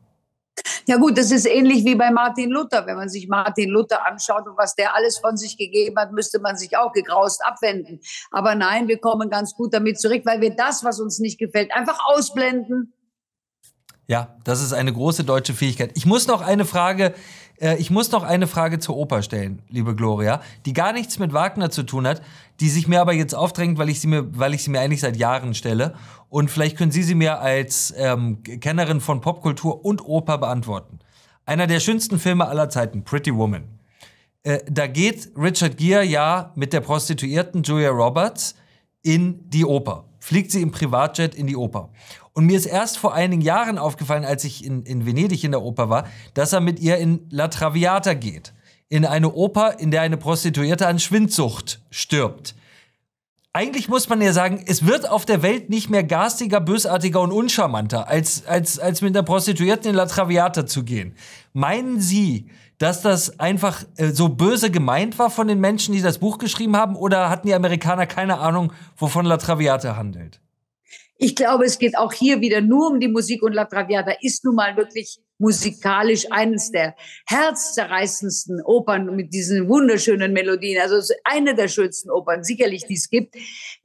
Ja 0.88 0.97
gut, 0.97 1.17
das 1.17 1.31
ist 1.31 1.45
ähnlich 1.45 1.83
wie 1.83 1.95
bei 1.95 2.12
Martin 2.12 2.50
Luther. 2.50 2.85
Wenn 2.85 2.95
man 2.95 3.09
sich 3.09 3.27
Martin 3.27 3.69
Luther 3.69 4.05
anschaut 4.05 4.47
und 4.47 4.57
was 4.57 4.75
der 4.75 4.95
alles 4.95 5.17
von 5.17 5.35
sich 5.35 5.57
gegeben 5.57 5.97
hat, 5.97 6.12
müsste 6.12 6.39
man 6.39 6.57
sich 6.57 6.77
auch 6.77 6.91
gegraust 6.91 7.43
abwenden. 7.45 8.00
Aber 8.31 8.55
nein, 8.55 8.88
wir 8.88 9.00
kommen 9.00 9.29
ganz 9.29 9.55
gut 9.55 9.74
damit 9.74 10.00
zurück, 10.00 10.21
weil 10.25 10.41
wir 10.41 10.55
das, 10.55 10.83
was 10.83 11.00
uns 11.00 11.19
nicht 11.19 11.39
gefällt, 11.39 11.74
einfach 11.74 12.00
ausblenden. 12.05 12.93
Ja, 14.07 14.38
das 14.43 14.62
ist 14.62 14.74
eine 14.74 14.93
große 14.93 15.24
deutsche 15.24 15.53
Fähigkeit. 15.53 15.91
Ich 15.95 16.05
muss 16.05 16.27
noch 16.27 16.41
eine 16.41 16.65
Frage 16.65 17.15
Äh, 17.59 17.77
ich 17.77 17.89
muss 17.89 18.12
noch 18.12 18.24
eine 18.24 18.47
Frage 18.47 18.79
zur 18.79 18.97
Oper 18.97 19.21
stellen, 19.24 19.62
liebe 19.69 19.95
Gloria, 19.95 20.41
die 20.65 20.74
gar 20.74 20.93
nichts 20.93 21.19
mit 21.19 21.33
Wagner 21.33 21.69
zu 21.69 21.83
tun 21.83 22.07
hat, 22.07 22.21
die 22.59 22.69
sich 22.69 22.88
mir 22.88 23.01
aber 23.01 23.13
jetzt 23.13 23.35
aufdrängt, 23.35 23.77
weil 23.77 23.89
ich 23.89 24.00
sie 24.00 24.07
mir, 24.07 24.38
weil 24.38 24.53
ich 24.53 24.63
sie 24.63 24.71
mir 24.71 24.79
eigentlich 24.79 25.01
seit 25.01 25.17
Jahren 25.17 25.53
stelle. 25.53 25.95
Und 26.29 26.51
vielleicht 26.51 26.77
können 26.77 26.91
Sie 26.91 27.03
sie 27.03 27.15
mir 27.15 27.39
als 27.39 27.93
ähm, 27.97 28.43
Kennerin 28.43 29.00
von 29.00 29.21
Popkultur 29.21 29.85
und 29.85 30.03
Oper 30.05 30.38
beantworten. 30.38 31.00
Einer 31.45 31.67
der 31.67 31.79
schönsten 31.79 32.19
Filme 32.19 32.47
aller 32.47 32.69
Zeiten, 32.69 33.03
Pretty 33.03 33.33
Woman. 33.35 33.63
Äh, 34.43 34.59
da 34.69 34.88
geht 34.88 35.31
Richard 35.38 35.77
Gere 35.77 36.03
ja 36.03 36.51
mit 36.55 36.74
der 36.74 36.81
Prostituierten 36.81 37.63
Julia 37.63 37.89
Roberts 37.89 38.55
in 39.01 39.50
die 39.50 39.65
Oper. 39.65 40.05
Fliegt 40.19 40.51
sie 40.51 40.62
im 40.62 40.71
Privatjet 40.71 41.35
in 41.35 41.47
die 41.47 41.55
Oper. 41.55 41.89
Und 42.36 42.48
mir 42.48 42.58
ist 42.58 42.65
erst 42.65 42.98
vor 42.98 43.13
einigen 43.13 43.42
Jahren 43.42 43.77
aufgefallen, 43.77 44.25
als 44.25 44.44
ich 44.44 44.65
in, 44.65 44.84
in 44.84 45.06
Venedig 45.06 45.46
in 45.46 45.51
der 45.51 45.62
Oper 45.62 45.89
war, 45.89 46.06
dass 46.34 46.51
er 46.51 46.60
mit 46.60 46.82
ihr 46.82 46.98
in 46.98 47.25
La 47.30 47.48
Traviata 47.48 48.13
geht. 48.13 48.54
In 48.89 49.06
eine 49.06 49.32
Oper, 49.32 49.80
in 49.80 49.89
der 49.89 50.01
eine 50.01 50.18
Prostituierte 50.18 50.86
an 50.86 51.00
Schwindsucht 51.00 51.82
stirbt. 51.89 52.54
Eigentlich 53.54 53.88
muss 53.88 54.10
man 54.10 54.22
ja 54.22 54.34
sagen, 54.34 54.62
es 54.68 54.86
wird 54.86 55.10
auf 55.10 55.25
der 55.25 55.44
Welt 55.44 55.70
nicht 55.70 55.89
mehr 55.89 56.04
garstiger, 56.04 56.60
bösartiger 56.60 57.22
und 57.22 57.32
uncharmanter, 57.32 58.10
als, 58.10 58.46
als, 58.46 58.80
als 58.80 59.01
mit 59.01 59.15
der 59.15 59.24
Prostituierten 59.24 59.92
in 59.92 59.96
La 59.96 60.06
Traviata 60.06 60.65
zu 60.65 60.84
gehen. 60.84 61.15
Meinen 61.54 62.01
Sie, 62.01 62.50
dass 62.80 63.01
das 63.01 63.39
einfach 63.39 63.86
äh, 63.96 64.10
so 64.10 64.27
böse 64.27 64.72
gemeint 64.72 65.18
war 65.20 65.30
von 65.30 65.48
den 65.48 65.62
Menschen, 65.62 65.94
die 65.96 66.01
das 66.01 66.18
Buch 66.18 66.38
geschrieben 66.38 66.75
haben, 66.75 66.98
oder 66.98 67.30
hatten 67.30 67.48
die 67.48 67.56
Amerikaner 67.56 68.08
keine 68.08 68.39
Ahnung, 68.39 68.74
wovon 68.98 69.25
La 69.25 69.38
Traviata 69.38 69.96
handelt? 69.96 70.42
Ich 71.17 71.36
glaube, 71.36 71.65
es 71.65 71.79
geht 71.79 71.98
auch 71.98 72.12
hier 72.12 72.41
wieder 72.41 72.62
nur 72.62 72.91
um 72.91 73.00
die 73.00 73.07
Musik 73.07 73.41
und 73.41 73.53
La 73.53 73.65
Traviata 73.65 74.13
ist 74.22 74.43
nun 74.43 74.55
mal 74.55 74.75
wirklich 74.75 75.19
musikalisch 75.38 76.25
eines 76.31 76.72
der 76.72 76.95
herzzerreißendsten 77.27 78.62
Opern 78.63 79.15
mit 79.15 79.34
diesen 79.34 79.67
wunderschönen 79.67 80.34
Melodien. 80.34 80.81
Also 80.81 81.13
eine 81.24 81.55
der 81.55 81.67
schönsten 81.67 82.10
Opern, 82.10 82.43
sicherlich, 82.43 82.86
die 82.86 82.95
es 82.95 83.10
gibt. 83.10 83.36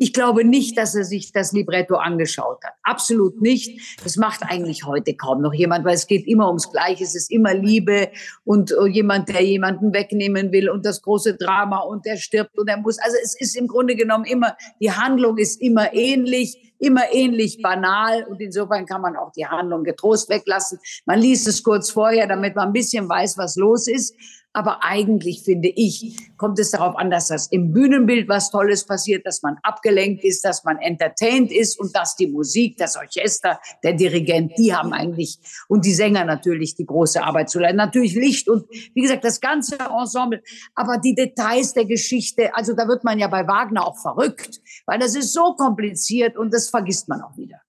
Ich 0.02 0.14
glaube 0.14 0.44
nicht, 0.44 0.78
dass 0.78 0.94
er 0.94 1.04
sich 1.04 1.30
das 1.30 1.52
Libretto 1.52 1.96
angeschaut 1.96 2.64
hat. 2.64 2.72
Absolut 2.84 3.42
nicht. 3.42 3.98
Das 4.02 4.16
macht 4.16 4.40
eigentlich 4.42 4.86
heute 4.86 5.14
kaum 5.14 5.42
noch 5.42 5.52
jemand, 5.52 5.84
weil 5.84 5.94
es 5.94 6.06
geht 6.06 6.26
immer 6.26 6.48
ums 6.48 6.72
Gleiche. 6.72 7.04
Es 7.04 7.14
ist 7.14 7.30
immer 7.30 7.52
Liebe 7.52 8.08
und 8.44 8.72
äh, 8.72 8.86
jemand, 8.86 9.28
der 9.28 9.44
jemanden 9.44 9.92
wegnehmen 9.92 10.52
will 10.52 10.70
und 10.70 10.86
das 10.86 11.02
große 11.02 11.34
Drama 11.36 11.80
und 11.80 12.06
der 12.06 12.16
stirbt 12.16 12.58
und 12.58 12.66
er 12.68 12.78
muss. 12.78 12.98
Also 12.98 13.18
es 13.22 13.38
ist 13.38 13.54
im 13.54 13.68
Grunde 13.68 13.94
genommen 13.94 14.24
immer, 14.24 14.56
die 14.80 14.90
Handlung 14.90 15.36
ist 15.36 15.60
immer 15.60 15.92
ähnlich 15.92 16.70
immer 16.80 17.12
ähnlich 17.12 17.60
banal 17.60 18.24
und 18.24 18.40
insofern 18.40 18.86
kann 18.86 19.02
man 19.02 19.14
auch 19.14 19.32
die 19.32 19.46
Handlung 19.46 19.84
getrost 19.84 20.30
weglassen. 20.30 20.78
Man 21.04 21.18
liest 21.18 21.46
es 21.46 21.62
kurz 21.62 21.90
vorher, 21.90 22.26
damit 22.26 22.56
man 22.56 22.68
ein 22.68 22.72
bisschen 22.72 23.06
weiß, 23.06 23.36
was 23.36 23.56
los 23.56 23.86
ist. 23.86 24.14
Aber 24.52 24.82
eigentlich 24.82 25.42
finde 25.44 25.68
ich, 25.68 26.16
kommt 26.36 26.58
es 26.58 26.72
darauf 26.72 26.96
an, 26.96 27.10
dass 27.10 27.28
das 27.28 27.46
im 27.48 27.72
Bühnenbild 27.72 28.28
was 28.28 28.50
Tolles 28.50 28.84
passiert, 28.84 29.24
dass 29.24 29.42
man 29.42 29.58
abgelenkt 29.62 30.24
ist, 30.24 30.44
dass 30.44 30.64
man 30.64 30.78
entertained 30.78 31.52
ist 31.52 31.78
und 31.78 31.94
dass 31.94 32.16
die 32.16 32.26
Musik, 32.26 32.76
das 32.76 32.96
Orchester, 32.96 33.60
der 33.84 33.92
Dirigent, 33.92 34.52
die 34.58 34.74
haben 34.74 34.92
eigentlich 34.92 35.38
und 35.68 35.84
die 35.84 35.94
Sänger 35.94 36.24
natürlich 36.24 36.74
die 36.74 36.86
große 36.86 37.22
Arbeit 37.22 37.48
zu 37.48 37.60
leisten. 37.60 37.76
Natürlich 37.76 38.14
Licht 38.14 38.48
und 38.48 38.66
wie 38.70 39.02
gesagt, 39.02 39.24
das 39.24 39.40
ganze 39.40 39.78
Ensemble. 39.78 40.42
Aber 40.74 40.98
die 40.98 41.14
Details 41.14 41.72
der 41.72 41.84
Geschichte, 41.84 42.54
also 42.54 42.74
da 42.74 42.88
wird 42.88 43.04
man 43.04 43.20
ja 43.20 43.28
bei 43.28 43.46
Wagner 43.46 43.86
auch 43.86 43.98
verrückt, 43.98 44.60
weil 44.86 44.98
das 44.98 45.14
ist 45.14 45.32
so 45.32 45.54
kompliziert 45.54 46.36
und 46.36 46.52
das 46.52 46.68
vergisst 46.68 47.08
man 47.08 47.22
auch 47.22 47.36
wieder. 47.36 47.60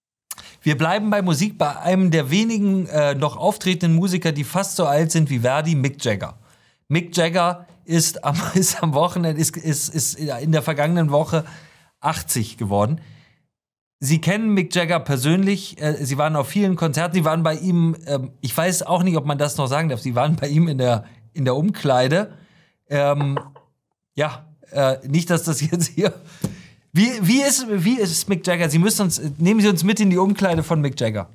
Wir 0.63 0.77
bleiben 0.77 1.09
bei 1.09 1.21
Musik 1.21 1.57
bei 1.57 1.77
einem 1.77 2.09
der 2.09 2.31
wenigen 2.31 2.87
äh, 2.87 3.13
noch 3.13 3.37
auftretenden 3.37 3.95
Musiker, 3.95 4.31
die 4.31 4.43
fast 4.43 4.75
so 4.75 4.85
alt 4.85 5.11
sind 5.11 5.29
wie 5.29 5.39
Verdi, 5.39 5.75
Mick 5.75 6.03
Jagger. 6.03 6.40
Mick 6.91 7.15
Jagger 7.15 7.67
ist 7.85 8.25
am, 8.25 8.35
ist 8.53 8.83
am 8.83 8.93
Wochenende, 8.93 9.39
ist, 9.39 9.55
ist, 9.55 9.87
ist 9.89 10.15
in 10.15 10.51
der 10.51 10.61
vergangenen 10.61 11.09
Woche 11.09 11.45
80 12.01 12.57
geworden. 12.57 12.99
Sie 14.01 14.19
kennen 14.19 14.53
Mick 14.53 14.75
Jagger 14.75 14.99
persönlich. 14.99 15.81
Äh, 15.81 16.03
Sie 16.03 16.17
waren 16.17 16.35
auf 16.35 16.49
vielen 16.49 16.75
Konzerten. 16.75 17.13
Sie 17.13 17.23
waren 17.23 17.43
bei 17.43 17.55
ihm, 17.55 17.95
ähm, 18.07 18.31
ich 18.41 18.55
weiß 18.55 18.83
auch 18.83 19.03
nicht, 19.03 19.15
ob 19.15 19.25
man 19.25 19.37
das 19.37 19.55
noch 19.55 19.67
sagen 19.67 19.87
darf. 19.87 20.01
Sie 20.01 20.15
waren 20.15 20.35
bei 20.35 20.49
ihm 20.49 20.67
in 20.67 20.79
der, 20.79 21.05
in 21.31 21.45
der 21.45 21.55
Umkleide. 21.55 22.33
Ähm, 22.89 23.39
ja, 24.15 24.45
äh, 24.71 24.97
nicht, 25.07 25.29
dass 25.29 25.43
das 25.43 25.61
jetzt 25.71 25.87
hier. 25.87 26.13
Wie, 26.91 27.09
wie, 27.21 27.41
ist, 27.41 27.67
wie 27.69 27.99
ist 27.99 28.27
Mick 28.27 28.45
Jagger? 28.45 28.69
Sie 28.69 28.79
müssen 28.79 29.03
uns, 29.03 29.21
nehmen 29.37 29.61
Sie 29.61 29.69
uns 29.69 29.85
mit 29.85 30.01
in 30.01 30.09
die 30.09 30.17
Umkleide 30.17 30.61
von 30.61 30.81
Mick 30.81 30.99
Jagger. 30.99 31.29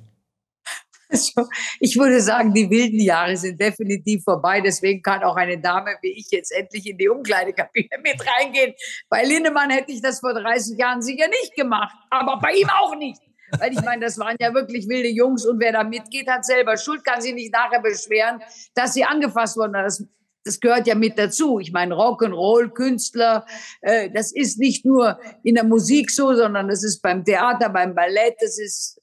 Also, 1.11 1.47
ich 1.79 1.97
würde 1.97 2.19
sagen, 2.21 2.53
die 2.53 2.69
wilden 2.69 2.99
Jahre 2.99 3.37
sind 3.37 3.59
definitiv 3.59 4.23
vorbei. 4.23 4.61
Deswegen 4.61 5.01
kann 5.01 5.23
auch 5.23 5.35
eine 5.35 5.57
Dame 5.57 5.95
wie 6.01 6.11
ich 6.11 6.27
jetzt 6.31 6.51
endlich 6.51 6.85
in 6.85 6.97
die 6.97 7.07
Umkleidekabine 7.07 7.89
mit 8.03 8.21
reingehen. 8.25 8.73
Bei 9.09 9.23
Lindemann 9.23 9.69
hätte 9.69 9.91
ich 9.91 10.01
das 10.01 10.19
vor 10.19 10.33
30 10.33 10.77
Jahren 10.77 11.01
sicher 11.01 11.27
nicht 11.27 11.55
gemacht, 11.55 11.95
aber 12.09 12.39
bei 12.39 12.53
ihm 12.53 12.69
auch 12.69 12.95
nicht. 12.95 13.21
Weil 13.59 13.71
ich 13.71 13.81
meine, 13.81 14.03
das 14.03 14.19
waren 14.19 14.35
ja 14.39 14.53
wirklich 14.53 14.89
wilde 14.89 15.07
Jungs 15.07 15.45
und 15.45 15.59
wer 15.61 15.71
da 15.71 15.83
mitgeht, 15.83 16.27
hat 16.27 16.43
selber 16.43 16.75
Schuld, 16.75 17.05
kann 17.05 17.21
sich 17.21 17.33
nicht 17.33 17.53
nachher 17.53 17.81
beschweren, 17.81 18.41
dass 18.75 18.93
sie 18.93 19.05
angefasst 19.05 19.55
wurden. 19.55 19.73
Das, 19.73 20.03
das 20.43 20.59
gehört 20.59 20.85
ja 20.85 20.95
mit 20.95 21.17
dazu. 21.17 21.59
Ich 21.59 21.71
meine, 21.71 21.95
Rock'n'Roll, 21.95 22.71
Künstler, 22.71 23.45
äh, 23.81 24.09
das 24.09 24.33
ist 24.33 24.59
nicht 24.59 24.83
nur 24.83 25.17
in 25.43 25.55
der 25.55 25.63
Musik 25.63 26.11
so, 26.11 26.35
sondern 26.35 26.67
das 26.67 26.83
ist 26.83 27.01
beim 27.01 27.23
Theater, 27.23 27.69
beim 27.69 27.95
Ballett, 27.95 28.35
das 28.41 28.59
ist 28.59 28.99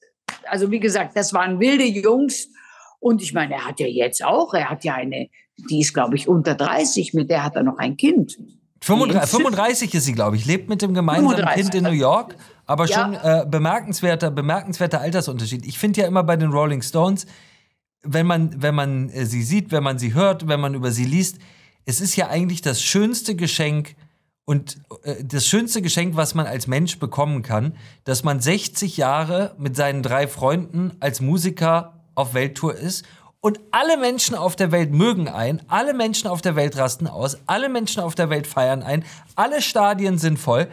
also 0.49 0.71
wie 0.71 0.79
gesagt, 0.79 1.15
das 1.15 1.33
waren 1.33 1.59
wilde 1.59 1.85
Jungs. 1.85 2.49
Und 2.99 3.21
ich 3.21 3.33
meine, 3.33 3.55
er 3.55 3.65
hat 3.65 3.79
ja 3.79 3.87
jetzt 3.87 4.23
auch, 4.23 4.53
er 4.53 4.69
hat 4.69 4.83
ja 4.83 4.95
eine, 4.95 5.29
die 5.69 5.81
ist, 5.81 5.93
glaube 5.93 6.15
ich, 6.15 6.27
unter 6.27 6.55
30, 6.55 7.13
mit 7.13 7.29
der 7.29 7.43
hat 7.43 7.55
er 7.55 7.63
noch 7.63 7.77
ein 7.77 7.97
Kind. 7.97 8.37
35, 8.81 9.29
35 9.31 9.93
ist 9.95 10.05
sie, 10.05 10.13
glaube 10.13 10.35
ich, 10.35 10.45
lebt 10.45 10.69
mit 10.69 10.81
dem 10.81 10.93
gemeinsamen 10.93 11.37
35. 11.37 11.63
Kind 11.63 11.75
in 11.75 11.83
New 11.83 11.97
York, 11.97 12.35
aber 12.65 12.87
schon 12.87 13.13
ja. 13.13 13.41
äh, 13.41 13.45
bemerkenswerter, 13.45 14.31
bemerkenswerter 14.31 15.01
Altersunterschied. 15.01 15.65
Ich 15.65 15.79
finde 15.79 16.01
ja 16.01 16.07
immer 16.07 16.23
bei 16.23 16.35
den 16.35 16.51
Rolling 16.51 16.81
Stones, 16.81 17.25
wenn 18.03 18.27
man, 18.27 18.61
wenn 18.61 18.75
man 18.75 19.09
äh, 19.09 19.25
sie 19.25 19.43
sieht, 19.43 19.71
wenn 19.71 19.83
man 19.83 19.97
sie 19.97 20.13
hört, 20.13 20.47
wenn 20.47 20.59
man 20.59 20.75
über 20.75 20.91
sie 20.91 21.05
liest, 21.05 21.39
es 21.85 22.01
ist 22.01 22.15
ja 22.15 22.27
eigentlich 22.27 22.61
das 22.61 22.81
schönste 22.81 23.35
Geschenk, 23.35 23.95
und 24.45 24.77
äh, 25.03 25.23
das 25.23 25.47
schönste 25.47 25.81
Geschenk, 25.81 26.15
was 26.15 26.35
man 26.35 26.45
als 26.45 26.67
Mensch 26.67 26.99
bekommen 26.99 27.41
kann, 27.41 27.75
dass 28.03 28.23
man 28.23 28.39
60 28.39 28.97
Jahre 28.97 29.55
mit 29.57 29.75
seinen 29.75 30.03
drei 30.03 30.27
Freunden 30.27 30.93
als 30.99 31.19
Musiker 31.19 32.03
auf 32.13 32.33
Welttour 32.33 32.75
ist 32.75 33.05
und 33.41 33.59
alle 33.71 33.97
Menschen 33.97 34.35
auf 34.35 34.55
der 34.55 34.71
Welt 34.71 34.91
mögen 34.91 35.27
ein, 35.27 35.61
alle 35.67 35.93
Menschen 35.93 36.27
auf 36.27 36.41
der 36.41 36.55
Welt 36.55 36.77
rasten 36.77 37.07
aus, 37.07 37.37
alle 37.47 37.69
Menschen 37.69 38.01
auf 38.01 38.15
der 38.15 38.29
Welt 38.29 38.47
feiern 38.47 38.81
ein, 38.81 39.03
alle 39.35 39.61
Stadien 39.61 40.17
sind 40.17 40.39
voll. 40.39 40.67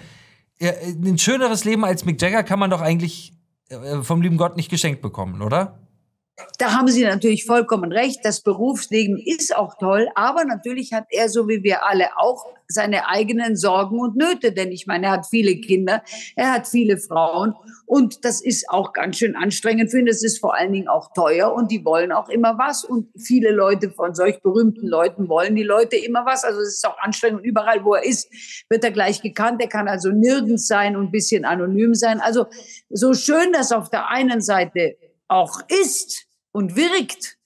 Ein 0.61 1.19
schöneres 1.19 1.65
Leben 1.65 1.85
als 1.85 2.05
Mick 2.05 2.23
Jagger 2.23 2.45
kann 2.45 2.59
man 2.59 2.71
doch 2.71 2.81
eigentlich 2.81 3.33
äh, 3.69 4.03
vom 4.03 4.23
lieben 4.23 4.37
Gott 4.37 4.57
nicht 4.57 4.71
geschenkt 4.71 5.03
bekommen, 5.03 5.43
oder? 5.43 5.82
Da 6.59 6.73
haben 6.73 6.89
Sie 6.89 7.05
natürlich 7.05 7.45
vollkommen 7.45 7.93
recht. 7.93 8.21
Das 8.25 8.43
Berufsleben 8.43 9.19
ist 9.19 9.55
auch 9.57 9.77
toll, 9.79 10.09
aber 10.15 10.45
natürlich 10.45 10.93
hat 10.93 11.07
er, 11.11 11.29
so 11.29 11.49
wie 11.49 11.63
wir 11.63 11.85
alle 11.87 12.17
auch, 12.17 12.47
seine 12.69 13.09
eigenen 13.09 13.57
Sorgen 13.57 14.01
und 14.01 14.17
Nöte. 14.17 14.53
Denn 14.53 14.73
ich 14.73 14.87
meine, 14.87 15.07
er 15.07 15.13
hat 15.13 15.27
viele 15.27 15.57
Kinder, 15.57 16.03
er 16.37 16.53
hat 16.53 16.67
viele 16.67 16.99
Frauen 16.99 17.55
und 17.87 18.25
das 18.25 18.41
ist 18.41 18.69
auch 18.71 18.93
ganz 18.93 19.19
schön 19.19 19.37
anstrengend 19.37 19.91
für 19.91 19.99
ihn. 19.99 20.07
Das 20.07 20.23
ist 20.23 20.39
vor 20.39 20.55
allen 20.55 20.73
Dingen 20.73 20.89
auch 20.89 21.13
teuer 21.13 21.53
und 21.53 21.71
die 21.71 21.85
wollen 21.85 22.13
auch 22.13 22.29
immer 22.29 22.59
was. 22.59 22.85
Und 22.85 23.09
viele 23.19 23.51
Leute 23.51 23.91
von 23.91 24.15
solch 24.15 24.41
berühmten 24.41 24.87
Leuten 24.87 25.29
wollen 25.29 25.55
die 25.55 25.63
Leute 25.63 25.97
immer 25.97 26.25
was. 26.25 26.45
Also 26.45 26.61
es 26.61 26.77
ist 26.77 26.87
auch 26.87 26.99
anstrengend. 26.99 27.45
Überall, 27.45 27.85
wo 27.85 27.95
er 27.95 28.05
ist, 28.05 28.29
wird 28.69 28.85
er 28.85 28.93
gleich 28.93 29.21
gekannt. 29.21 29.61
Er 29.61 29.69
kann 29.69 29.89
also 29.89 30.11
nirgends 30.11 30.67
sein 30.67 30.97
und 30.97 31.07
ein 31.07 31.11
bisschen 31.11 31.45
anonym 31.45 31.95
sein. 31.95 32.21
Also 32.21 32.47
so 32.89 33.15
schön 33.15 33.53
das 33.53 33.73
auf 33.73 33.91
der 33.91 34.09
einen 34.09 34.41
Seite 34.41 34.97
auch 35.29 35.61
ist 35.69 36.27
und 36.53 36.77
wirkt. 36.77 37.39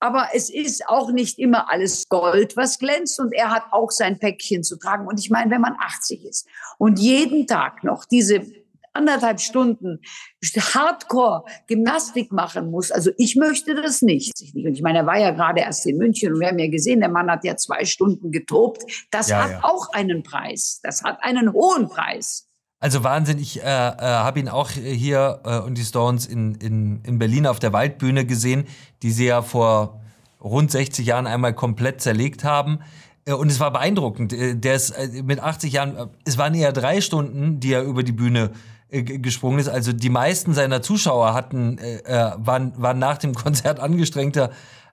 Aber 0.00 0.28
es 0.32 0.48
ist 0.48 0.88
auch 0.88 1.10
nicht 1.10 1.38
immer 1.38 1.70
alles 1.70 2.08
Gold, 2.08 2.56
was 2.56 2.78
glänzt. 2.78 3.18
Und 3.18 3.32
er 3.32 3.50
hat 3.50 3.64
auch 3.72 3.90
sein 3.90 4.18
Päckchen 4.18 4.62
zu 4.62 4.78
tragen. 4.78 5.08
Und 5.08 5.18
ich 5.18 5.30
meine, 5.30 5.50
wenn 5.50 5.60
man 5.60 5.74
80 5.78 6.24
ist 6.24 6.46
und 6.78 7.00
jeden 7.00 7.46
Tag 7.48 7.82
noch 7.82 8.04
diese 8.04 8.46
anderthalb 8.92 9.40
Stunden 9.40 10.00
Hardcore 10.42 11.44
Gymnastik 11.66 12.32
machen 12.32 12.70
muss. 12.70 12.90
Also 12.90 13.10
ich 13.16 13.36
möchte 13.36 13.74
das 13.74 14.02
nicht. 14.02 14.32
Und 14.54 14.74
ich 14.74 14.82
meine, 14.82 14.98
er 14.98 15.06
war 15.06 15.18
ja 15.18 15.30
gerade 15.30 15.60
erst 15.60 15.86
in 15.86 15.96
München 15.96 16.34
und 16.34 16.40
wir 16.40 16.48
haben 16.48 16.58
ja 16.58 16.68
gesehen, 16.68 17.00
der 17.00 17.08
Mann 17.08 17.30
hat 17.30 17.44
ja 17.44 17.56
zwei 17.56 17.84
Stunden 17.84 18.30
getobt. 18.30 18.82
Das 19.10 19.28
ja, 19.28 19.44
hat 19.44 19.50
ja. 19.50 19.64
auch 19.64 19.92
einen 19.92 20.22
Preis. 20.22 20.80
Das 20.82 21.02
hat 21.02 21.22
einen 21.22 21.52
hohen 21.52 21.88
Preis. 21.88 22.47
Also 22.80 23.02
Wahnsinn, 23.02 23.38
ich 23.38 23.60
äh, 23.60 23.64
äh, 23.64 24.00
habe 24.00 24.38
ihn 24.38 24.48
auch 24.48 24.70
hier 24.70 25.40
äh, 25.44 25.58
und 25.58 25.76
die 25.76 25.84
Stones 25.84 26.26
in, 26.26 26.54
in, 26.56 27.02
in 27.02 27.18
Berlin 27.18 27.46
auf 27.46 27.58
der 27.58 27.72
Waldbühne 27.72 28.24
gesehen, 28.24 28.66
die 29.02 29.10
sie 29.10 29.26
ja 29.26 29.42
vor 29.42 30.00
rund 30.40 30.70
60 30.70 31.04
Jahren 31.04 31.26
einmal 31.26 31.54
komplett 31.54 32.00
zerlegt 32.00 32.44
haben. 32.44 32.78
Äh, 33.24 33.32
und 33.32 33.50
es 33.50 33.60
war 33.60 33.72
beeindruckend. 33.72 34.32
Äh, 34.32 34.54
der 34.54 34.74
ist 34.74 34.90
äh, 34.90 35.22
mit 35.22 35.40
80 35.40 35.72
Jahren, 35.72 36.10
es 36.24 36.38
waren 36.38 36.54
eher 36.54 36.72
drei 36.72 37.00
Stunden, 37.00 37.60
die 37.60 37.72
er 37.72 37.82
über 37.82 38.02
die 38.02 38.12
Bühne 38.12 38.50
gesprungen 38.90 39.58
ist. 39.58 39.68
Also 39.68 39.92
die 39.92 40.08
meisten 40.08 40.54
seiner 40.54 40.80
Zuschauer 40.80 41.34
hatten, 41.34 41.78
waren, 42.06 42.72
waren 42.78 42.98
nach 42.98 43.18
dem 43.18 43.34
Konzert 43.34 43.80
angestrengter 43.80 44.50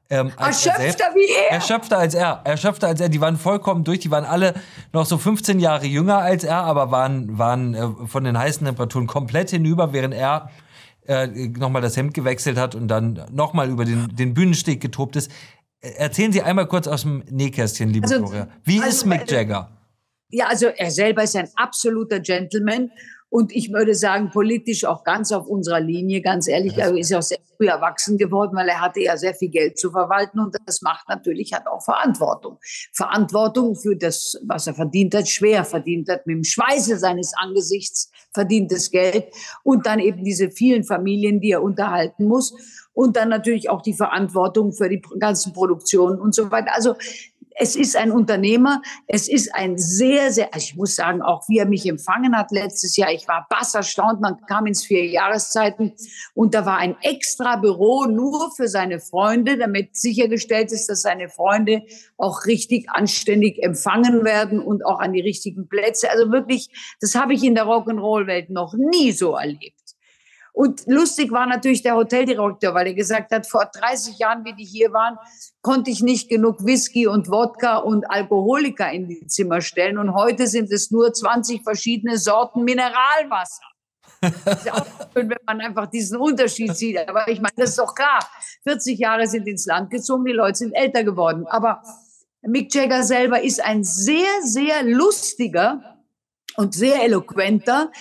Ähm, 0.09 0.31
erschöpfter 0.37 1.05
wie 1.15 1.45
er. 1.45 1.53
Erschöpfter 1.53 1.97
als 1.97 2.13
er. 2.13 2.41
Erschöpfter 2.43 2.87
als 2.87 3.01
er. 3.01 3.09
Die 3.09 3.21
waren 3.21 3.37
vollkommen 3.37 3.83
durch. 3.83 3.99
Die 3.99 4.11
waren 4.11 4.25
alle 4.25 4.53
noch 4.93 5.05
so 5.05 5.17
15 5.17 5.59
Jahre 5.59 5.85
jünger 5.87 6.19
als 6.19 6.43
er, 6.43 6.57
aber 6.57 6.91
waren, 6.91 7.37
waren 7.37 7.73
äh, 7.73 7.87
von 8.05 8.23
den 8.23 8.37
heißen 8.37 8.65
Temperaturen 8.65 9.07
komplett 9.07 9.49
hinüber, 9.49 9.93
während 9.93 10.13
er 10.13 10.51
äh, 11.07 11.27
nochmal 11.27 11.81
das 11.81 11.97
Hemd 11.97 12.13
gewechselt 12.13 12.57
hat 12.57 12.75
und 12.75 12.87
dann 12.87 13.25
nochmal 13.31 13.69
über 13.69 13.85
den, 13.85 14.15
den 14.15 14.33
Bühnensteg 14.33 14.79
getobt 14.79 15.15
ist. 15.15 15.31
Erzählen 15.81 16.31
Sie 16.31 16.41
einmal 16.41 16.67
kurz 16.67 16.87
aus 16.87 17.01
dem 17.01 17.23
Nähkästchen, 17.29 17.89
liebe 17.89 18.05
also, 18.05 18.19
Gloria. 18.19 18.47
Wie 18.63 18.79
also, 18.79 18.89
ist 18.89 19.05
Mick 19.05 19.29
Jagger? 19.29 19.69
Ja, 20.29 20.47
also 20.47 20.67
er 20.67 20.89
selber 20.89 21.23
ist 21.23 21.35
ein 21.35 21.49
absoluter 21.55 22.19
Gentleman 22.19 22.91
und 23.35 23.53
ich 23.53 23.73
würde 23.73 23.95
sagen, 23.95 24.29
politisch 24.31 24.85
auch 24.85 25.03
ganz 25.03 25.33
auf 25.33 25.45
unserer 25.45 25.81
Linie, 25.81 26.21
ganz 26.21 26.47
ehrlich, 26.47 26.77
er 26.77 26.95
ist 26.97 27.09
ja 27.09 27.17
auch 27.17 27.21
sehr 27.21 27.39
früh 27.57 27.67
erwachsen 27.67 28.17
geworden, 28.17 28.55
weil 28.55 28.69
er 28.69 28.79
hatte 28.79 29.01
ja 29.01 29.17
sehr 29.17 29.33
viel 29.33 29.49
Geld 29.49 29.77
zu 29.77 29.91
verwalten 29.91 30.39
und 30.39 30.55
das 30.65 30.81
macht 30.81 31.09
natürlich, 31.09 31.51
hat 31.51 31.67
auch 31.67 31.83
Verantwortung. 31.83 32.59
Verantwortung 32.93 33.75
für 33.75 33.97
das, 33.97 34.39
was 34.47 34.67
er 34.67 34.73
verdient 34.73 35.13
hat, 35.15 35.27
schwer 35.27 35.65
verdient 35.65 36.07
hat, 36.07 36.25
mit 36.25 36.37
dem 36.37 36.43
Schweiße 36.45 36.97
seines 36.97 37.33
Angesichts 37.35 38.09
verdientes 38.33 38.89
Geld 38.89 39.25
und 39.63 39.85
dann 39.85 39.99
eben 39.99 40.23
diese 40.23 40.49
vielen 40.49 40.85
Familien, 40.85 41.41
die 41.41 41.51
er 41.51 41.61
unterhalten 41.61 42.27
muss 42.27 42.53
und 42.93 43.17
dann 43.17 43.27
natürlich 43.27 43.69
auch 43.69 43.81
die 43.81 43.93
Verantwortung 43.93 44.71
für 44.71 44.87
die 44.87 45.01
ganzen 45.19 45.51
Produktionen 45.51 46.21
und 46.21 46.33
so 46.33 46.49
weiter. 46.51 46.73
Also 46.73 46.95
es 47.57 47.75
ist 47.75 47.95
ein 47.95 48.11
Unternehmer, 48.11 48.81
es 49.07 49.29
ist 49.29 49.53
ein 49.55 49.77
sehr, 49.77 50.31
sehr, 50.31 50.53
also 50.53 50.65
ich 50.65 50.75
muss 50.75 50.95
sagen, 50.95 51.21
auch 51.21 51.43
wie 51.47 51.57
er 51.57 51.65
mich 51.65 51.85
empfangen 51.87 52.35
hat 52.35 52.51
letztes 52.51 52.97
Jahr, 52.97 53.11
ich 53.11 53.27
war 53.27 53.47
bass 53.49 53.73
erstaunt, 53.73 54.21
man 54.21 54.37
kam 54.47 54.65
ins 54.67 54.85
vier 54.85 55.05
Jahreszeiten 55.05 55.93
und 56.33 56.53
da 56.53 56.65
war 56.65 56.77
ein 56.77 56.97
extra 57.01 57.55
Büro 57.55 58.05
nur 58.05 58.51
für 58.55 58.67
seine 58.67 58.99
Freunde, 58.99 59.57
damit 59.57 59.95
sichergestellt 59.95 60.71
ist, 60.71 60.87
dass 60.87 61.01
seine 61.01 61.29
Freunde 61.29 61.83
auch 62.17 62.45
richtig 62.45 62.89
anständig 62.89 63.63
empfangen 63.63 64.25
werden 64.25 64.59
und 64.59 64.85
auch 64.85 64.99
an 64.99 65.13
die 65.13 65.21
richtigen 65.21 65.67
Plätze. 65.67 66.09
Also 66.09 66.31
wirklich, 66.31 66.69
das 66.99 67.15
habe 67.15 67.33
ich 67.33 67.43
in 67.43 67.55
der 67.55 67.65
Rock'n'Roll-Welt 67.65 68.49
noch 68.49 68.73
nie 68.73 69.11
so 69.11 69.35
erlebt. 69.35 69.84
Und 70.55 70.83
lustig 70.87 71.33
war 71.33 71.45
natürlich 71.45 71.83
der 71.83 71.95
Hoteldirektor, 71.95 72.73
weil 72.73 72.87
er 72.87 72.93
gesagt 72.93 73.33
hat, 73.33 73.45
vor 73.45 73.65
30 73.65 74.17
Jahren, 74.19 74.45
wie 74.45 74.53
die 74.53 74.63
hier 74.63 74.93
waren, 74.93 75.17
konnte 75.61 75.91
ich 75.91 76.01
nicht 76.01 76.29
genug 76.29 76.65
Whisky 76.65 77.07
und 77.07 77.29
Wodka 77.29 77.79
und 77.79 78.09
Alkoholiker 78.09 78.89
in 78.89 79.09
die 79.09 79.27
Zimmer 79.27 79.59
stellen. 79.59 79.97
Und 79.97 80.13
heute 80.13 80.47
sind 80.47 80.71
es 80.71 80.91
nur 80.91 81.11
20 81.11 81.61
verschiedene 81.61 82.17
Sorten 82.17 82.63
Mineralwasser. 82.63 83.65
Das 84.21 84.63
ist 84.63 84.71
auch 84.71 84.85
schön, 85.13 85.29
wenn 85.29 85.37
man 85.45 85.59
einfach 85.59 85.87
diesen 85.87 86.17
Unterschied 86.17 86.73
sieht. 86.73 86.99
Aber 87.09 87.27
ich 87.27 87.41
meine, 87.41 87.53
das 87.57 87.71
ist 87.71 87.79
doch 87.79 87.93
klar. 87.93 88.25
40 88.63 88.97
Jahre 88.97 89.27
sind 89.27 89.47
ins 89.47 89.65
Land 89.65 89.89
gezogen, 89.89 90.23
die 90.23 90.31
Leute 90.31 90.59
sind 90.59 90.71
älter 90.71 91.03
geworden. 91.03 91.45
Aber 91.47 91.83
Mick 92.43 92.73
Jagger 92.73 93.03
selber 93.03 93.41
ist 93.41 93.61
ein 93.61 93.83
sehr, 93.83 94.41
sehr 94.41 94.83
lustiger 94.83 95.95
und 96.55 96.73
sehr 96.73 97.03
eloquenter, 97.03 97.91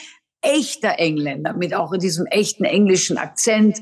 echter 0.44 0.98
Engländer 0.98 1.54
mit 1.54 1.74
auch 1.74 1.96
diesem 1.96 2.26
echten 2.26 2.64
englischen 2.64 3.18
Akzent. 3.18 3.80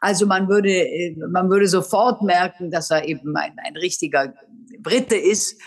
Also 0.00 0.26
man 0.26 0.48
würde, 0.48 0.70
äh, 0.70 1.16
man 1.30 1.50
würde 1.50 1.66
sofort 1.66 2.22
merken, 2.22 2.70
dass 2.70 2.90
er 2.90 3.08
eben 3.08 3.36
ein, 3.36 3.52
ein 3.64 3.76
richtiger 3.76 4.34
Brite 4.80 5.16
ist. 5.16 5.60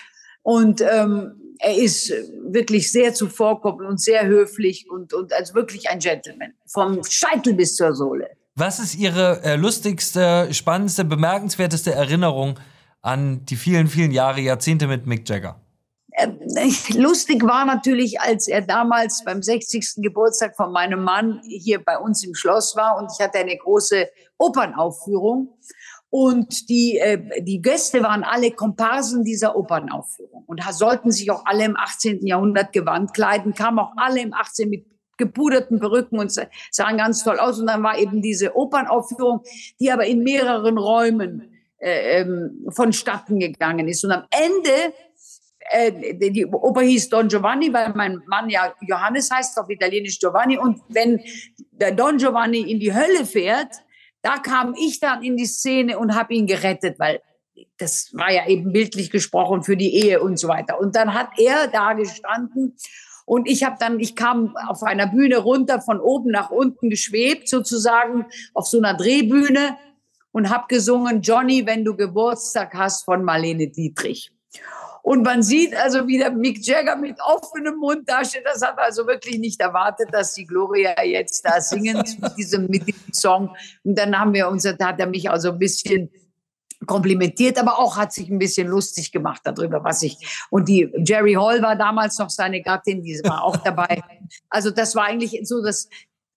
Und 0.44 0.82
ähm, 0.82 1.56
er 1.60 1.76
ist 1.78 2.12
wirklich 2.50 2.92
sehr 2.92 3.14
zuvorkommend 3.14 3.88
und 3.88 4.02
sehr 4.02 4.26
höflich 4.28 4.90
und, 4.90 5.14
und 5.14 5.34
als 5.34 5.54
wirklich 5.54 5.90
ein 5.90 6.00
Gentleman. 6.00 6.54
Vom 6.68 7.04
Scheitel 7.04 7.54
bis 7.54 7.76
zur 7.76 7.96
Sohle. 7.96 8.28
Was 8.56 8.80
ist 8.80 8.96
Ihre 8.96 9.42
äh, 9.44 9.56
lustigste, 9.56 10.48
spannendste, 10.54 11.04
bemerkenswerteste 11.04 11.94
Erinnerung 11.94 12.60
an 13.02 13.46
die 13.46 13.56
vielen, 13.56 13.88
vielen 13.88 14.12
Jahre, 14.12 14.40
Jahrzehnte 14.42 14.88
mit 14.88 15.06
Mick 15.06 15.28
Jagger? 15.28 15.60
Äh, 16.18 16.30
lustig 16.94 17.44
war 17.44 17.66
natürlich, 17.66 18.22
als 18.22 18.48
er 18.48 18.62
damals 18.62 19.24
beim 19.26 19.42
60. 19.42 19.96
Geburtstag 19.98 20.56
von 20.56 20.72
meinem 20.72 21.04
Mann 21.04 21.42
hier 21.44 21.84
bei 21.84 21.98
uns 21.98 22.24
im 22.24 22.34
Schloss 22.34 22.76
war 22.76 22.98
und 22.98 23.12
ich 23.12 23.24
hatte 23.24 23.40
eine 23.40 23.58
große 23.58 24.08
Opernaufführung 24.38 25.58
und 26.10 26.70
die, 26.70 26.98
äh, 27.00 27.44
die 27.44 27.62
Gäste 27.62 28.02
waren 28.02 28.24
alle 28.24 28.52
Komparsen 28.52 29.26
dieser 29.26 29.58
Opernaufführung 29.58 30.46
und 30.48 30.64
sollten 30.72 31.12
sich 31.12 31.30
auch 31.32 31.46
alle 31.46 31.66
im 31.66 31.76
18. 31.76 32.26
Jahrhundert 32.26 32.72
gewandt 32.72 33.14
kleiden, 33.14 33.54
kamen 33.54 33.80
auch 33.80 33.92
alle 33.98 34.22
im 34.22 34.34
18. 34.34 34.70
mit 34.70 34.86
gepuderten 35.18 35.80
Perücken 35.82 36.20
und 36.20 36.32
sahen 36.72 36.98
ganz 36.98 37.24
toll 37.24 37.40
aus. 37.40 37.60
Und 37.60 37.68
dann 37.68 37.84
war 37.84 37.98
eben 37.98 38.22
diese 38.22 38.56
Opernaufführung, 38.56 39.42
die 39.80 39.92
aber 39.92 40.06
in 40.06 40.24
mehreren 40.24 40.78
Räumen 40.78 41.52
äh, 41.80 42.22
ähm, 42.22 42.66
vonstatten 42.70 43.40
gegangen 43.40 43.88
ist. 43.90 44.04
Und 44.06 44.12
am 44.12 44.24
Ende 44.32 44.94
äh, 45.70 46.14
die 46.32 46.46
Oper 46.46 46.82
hieß 46.82 47.10
Don 47.10 47.28
Giovanni, 47.28 47.74
weil 47.74 47.94
mein 47.96 48.22
Mann 48.28 48.50
ja 48.50 48.74
Johannes 48.82 49.30
heißt, 49.32 49.58
auf 49.60 49.70
Italienisch 49.70 50.20
Giovanni. 50.20 50.58
Und 50.58 50.82
wenn 50.90 51.22
der 51.72 51.92
Don 51.92 52.18
Giovanni 52.18 52.60
in 52.60 52.80
die 52.80 52.94
Hölle 52.94 53.26
fährt, 53.26 53.76
da 54.22 54.38
kam 54.38 54.76
ich 54.76 55.00
dann 55.00 55.24
in 55.24 55.38
die 55.38 55.46
Szene 55.46 56.00
und 56.00 56.16
habe 56.16 56.34
ihn 56.34 56.48
gerettet, 56.48 57.00
weil 57.00 57.22
das 57.78 58.10
war 58.14 58.32
ja 58.32 58.48
eben 58.48 58.72
bildlich 58.72 59.12
gesprochen 59.12 59.64
für 59.64 59.78
die 59.78 59.94
Ehe 59.94 60.22
und 60.22 60.40
so 60.40 60.48
weiter. 60.48 60.80
Und 60.80 60.96
dann 60.96 61.14
hat 61.14 61.30
er 61.38 61.68
da 61.68 61.94
gestanden 61.94 62.76
und 63.26 63.50
ich 63.50 63.64
habe 63.64 63.76
dann, 63.80 64.00
ich 64.00 64.16
kam 64.16 64.56
auf 64.68 64.84
einer 64.84 65.08
Bühne 65.08 65.38
runter, 65.38 65.82
von 65.82 66.00
oben 66.00 66.30
nach 66.30 66.52
unten 66.52 66.90
geschwebt, 66.90 67.50
sozusagen 67.50 68.28
auf 68.54 68.68
so 68.68 68.78
einer 68.78 68.94
Drehbühne 68.94 69.78
und 70.32 70.50
habe 70.50 70.66
gesungen 70.68 71.22
Johnny, 71.22 71.66
wenn 71.66 71.84
du 71.84 71.96
Geburtstag 71.96 72.74
hast 72.76 73.04
von 73.04 73.24
Marlene 73.24 73.68
Dietrich. 73.68 74.32
Und 75.06 75.22
man 75.22 75.44
sieht 75.44 75.76
also 75.76 76.08
wieder 76.08 76.32
Mick 76.32 76.66
Jagger 76.66 76.96
mit 76.96 77.18
offenem 77.22 77.78
Mund 77.78 78.10
dasteht. 78.10 78.42
Das 78.44 78.64
hat 78.64 78.80
also 78.80 79.06
wirklich 79.06 79.38
nicht 79.38 79.62
erwartet, 79.62 80.10
dass 80.12 80.34
die 80.34 80.48
Gloria 80.48 81.04
jetzt 81.04 81.46
da 81.46 81.62
singen 81.62 81.98
mit 81.98 82.36
diesem, 82.38 82.66
mit 82.66 82.88
diesem 82.88 83.14
Song. 83.14 83.56
Und 83.84 84.00
dann 84.00 84.18
haben 84.18 84.34
wir 84.34 84.48
uns, 84.48 84.64
da 84.64 84.88
hat 84.88 85.00
er 85.00 85.06
mich 85.06 85.30
also 85.30 85.52
ein 85.52 85.60
bisschen 85.60 86.10
komplimentiert, 86.88 87.60
aber 87.60 87.78
auch 87.78 87.98
hat 87.98 88.14
sich 88.14 88.30
ein 88.30 88.40
bisschen 88.40 88.68
lustig 88.68 89.12
gemacht 89.12 89.42
darüber, 89.44 89.84
was 89.84 90.02
ich. 90.02 90.18
Und 90.50 90.68
die 90.68 90.92
Jerry 90.98 91.34
Hall 91.34 91.62
war 91.62 91.76
damals 91.76 92.18
noch 92.18 92.32
seine 92.32 92.64
Gattin, 92.64 93.04
die 93.04 93.22
war 93.24 93.44
auch 93.44 93.58
dabei. 93.64 94.02
Also 94.50 94.72
das 94.72 94.96
war 94.96 95.06
eigentlich 95.06 95.40
so 95.44 95.64
das, 95.64 95.88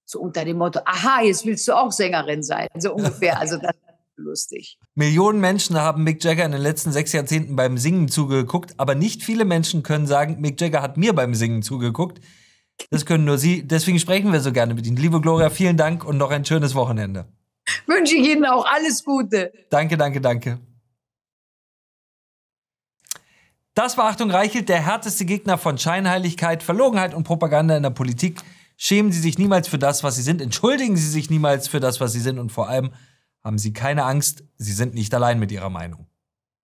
so 0.05 0.21
unter 0.21 0.45
dem 0.45 0.59
Motto, 0.59 0.81
aha, 0.85 1.23
jetzt 1.23 1.47
willst 1.47 1.67
du 1.69 1.73
auch 1.73 1.91
Sängerin 1.91 2.43
sein, 2.43 2.69
so 2.77 2.93
ungefähr. 2.93 3.41
Also 3.41 3.57
das 3.57 3.73
lustig. 4.19 4.79
Millionen 4.95 5.41
Menschen 5.41 5.77
haben 5.77 6.05
Mick 6.05 6.23
Jagger 6.23 6.45
in 6.45 6.53
den 6.53 6.61
letzten 6.61 6.93
sechs 6.93 7.13
Jahrzehnten 7.13 7.57
beim 7.57 7.79
Singen 7.79 8.09
zugeguckt, 8.09 8.75
aber 8.79 8.95
nicht 8.95 9.23
viele 9.23 9.45
Menschen 9.45 9.83
können 9.83 10.07
sagen, 10.07 10.41
Mick 10.41 10.61
Jagger 10.61 10.83
hat 10.83 10.97
mir 10.97 11.13
beim 11.15 11.35
Singen 11.35 11.63
zugeguckt. 11.63 12.21
Das 12.91 13.07
können 13.07 13.25
nur 13.25 13.39
Sie. 13.39 13.67
Deswegen 13.67 13.99
sprechen 13.99 14.33
wir 14.33 14.41
so 14.41 14.53
gerne 14.53 14.75
mit 14.75 14.87
Ihnen. 14.87 14.97
Liebe 14.97 15.21
Gloria, 15.21 15.51
vielen 15.51 15.77
Dank 15.77 16.05
und 16.05 16.17
noch 16.17 16.31
ein 16.31 16.45
schönes 16.45 16.75
Wochenende. 16.75 17.27
Wünsche 17.87 18.15
ich 18.15 18.29
Ihnen 18.29 18.45
auch 18.45 18.65
alles 18.67 19.05
Gute. 19.05 19.53
Danke, 19.71 19.97
danke, 19.97 20.21
danke. 20.21 20.61
Das 23.75 23.97
war 23.97 24.07
Achtung 24.07 24.31
Reichelt, 24.31 24.69
der 24.69 24.85
härteste 24.85 25.25
Gegner 25.25 25.57
von 25.57 25.79
Scheinheiligkeit, 25.79 26.63
Verlogenheit 26.63 27.15
und 27.15 27.25
Propaganda 27.25 27.77
in 27.77 27.83
der 27.85 27.91
Politik. 27.91 28.41
Schämen 28.77 29.13
Sie 29.13 29.21
sich 29.21 29.39
niemals 29.39 29.69
für 29.69 29.79
das, 29.79 30.03
was 30.03 30.17
Sie 30.17 30.23
sind. 30.23 30.41
Entschuldigen 30.41 30.97
Sie 30.97 31.09
sich 31.09 31.31
niemals 31.31 31.69
für 31.69 31.81
das, 31.81 32.01
was 32.01 32.13
Sie 32.13 32.21
sind. 32.21 32.39
Und 32.39 32.51
vor 32.51 32.69
allem 32.69 32.91
haben 33.45 33.59
Sie 33.59 33.73
keine 33.73 34.05
Angst, 34.05 34.45
Sie 34.57 34.73
sind 34.73 34.95
nicht 34.95 35.15
allein 35.15 35.39
mit 35.39 35.53
Ihrer 35.53 35.71
Meinung. 35.71 36.08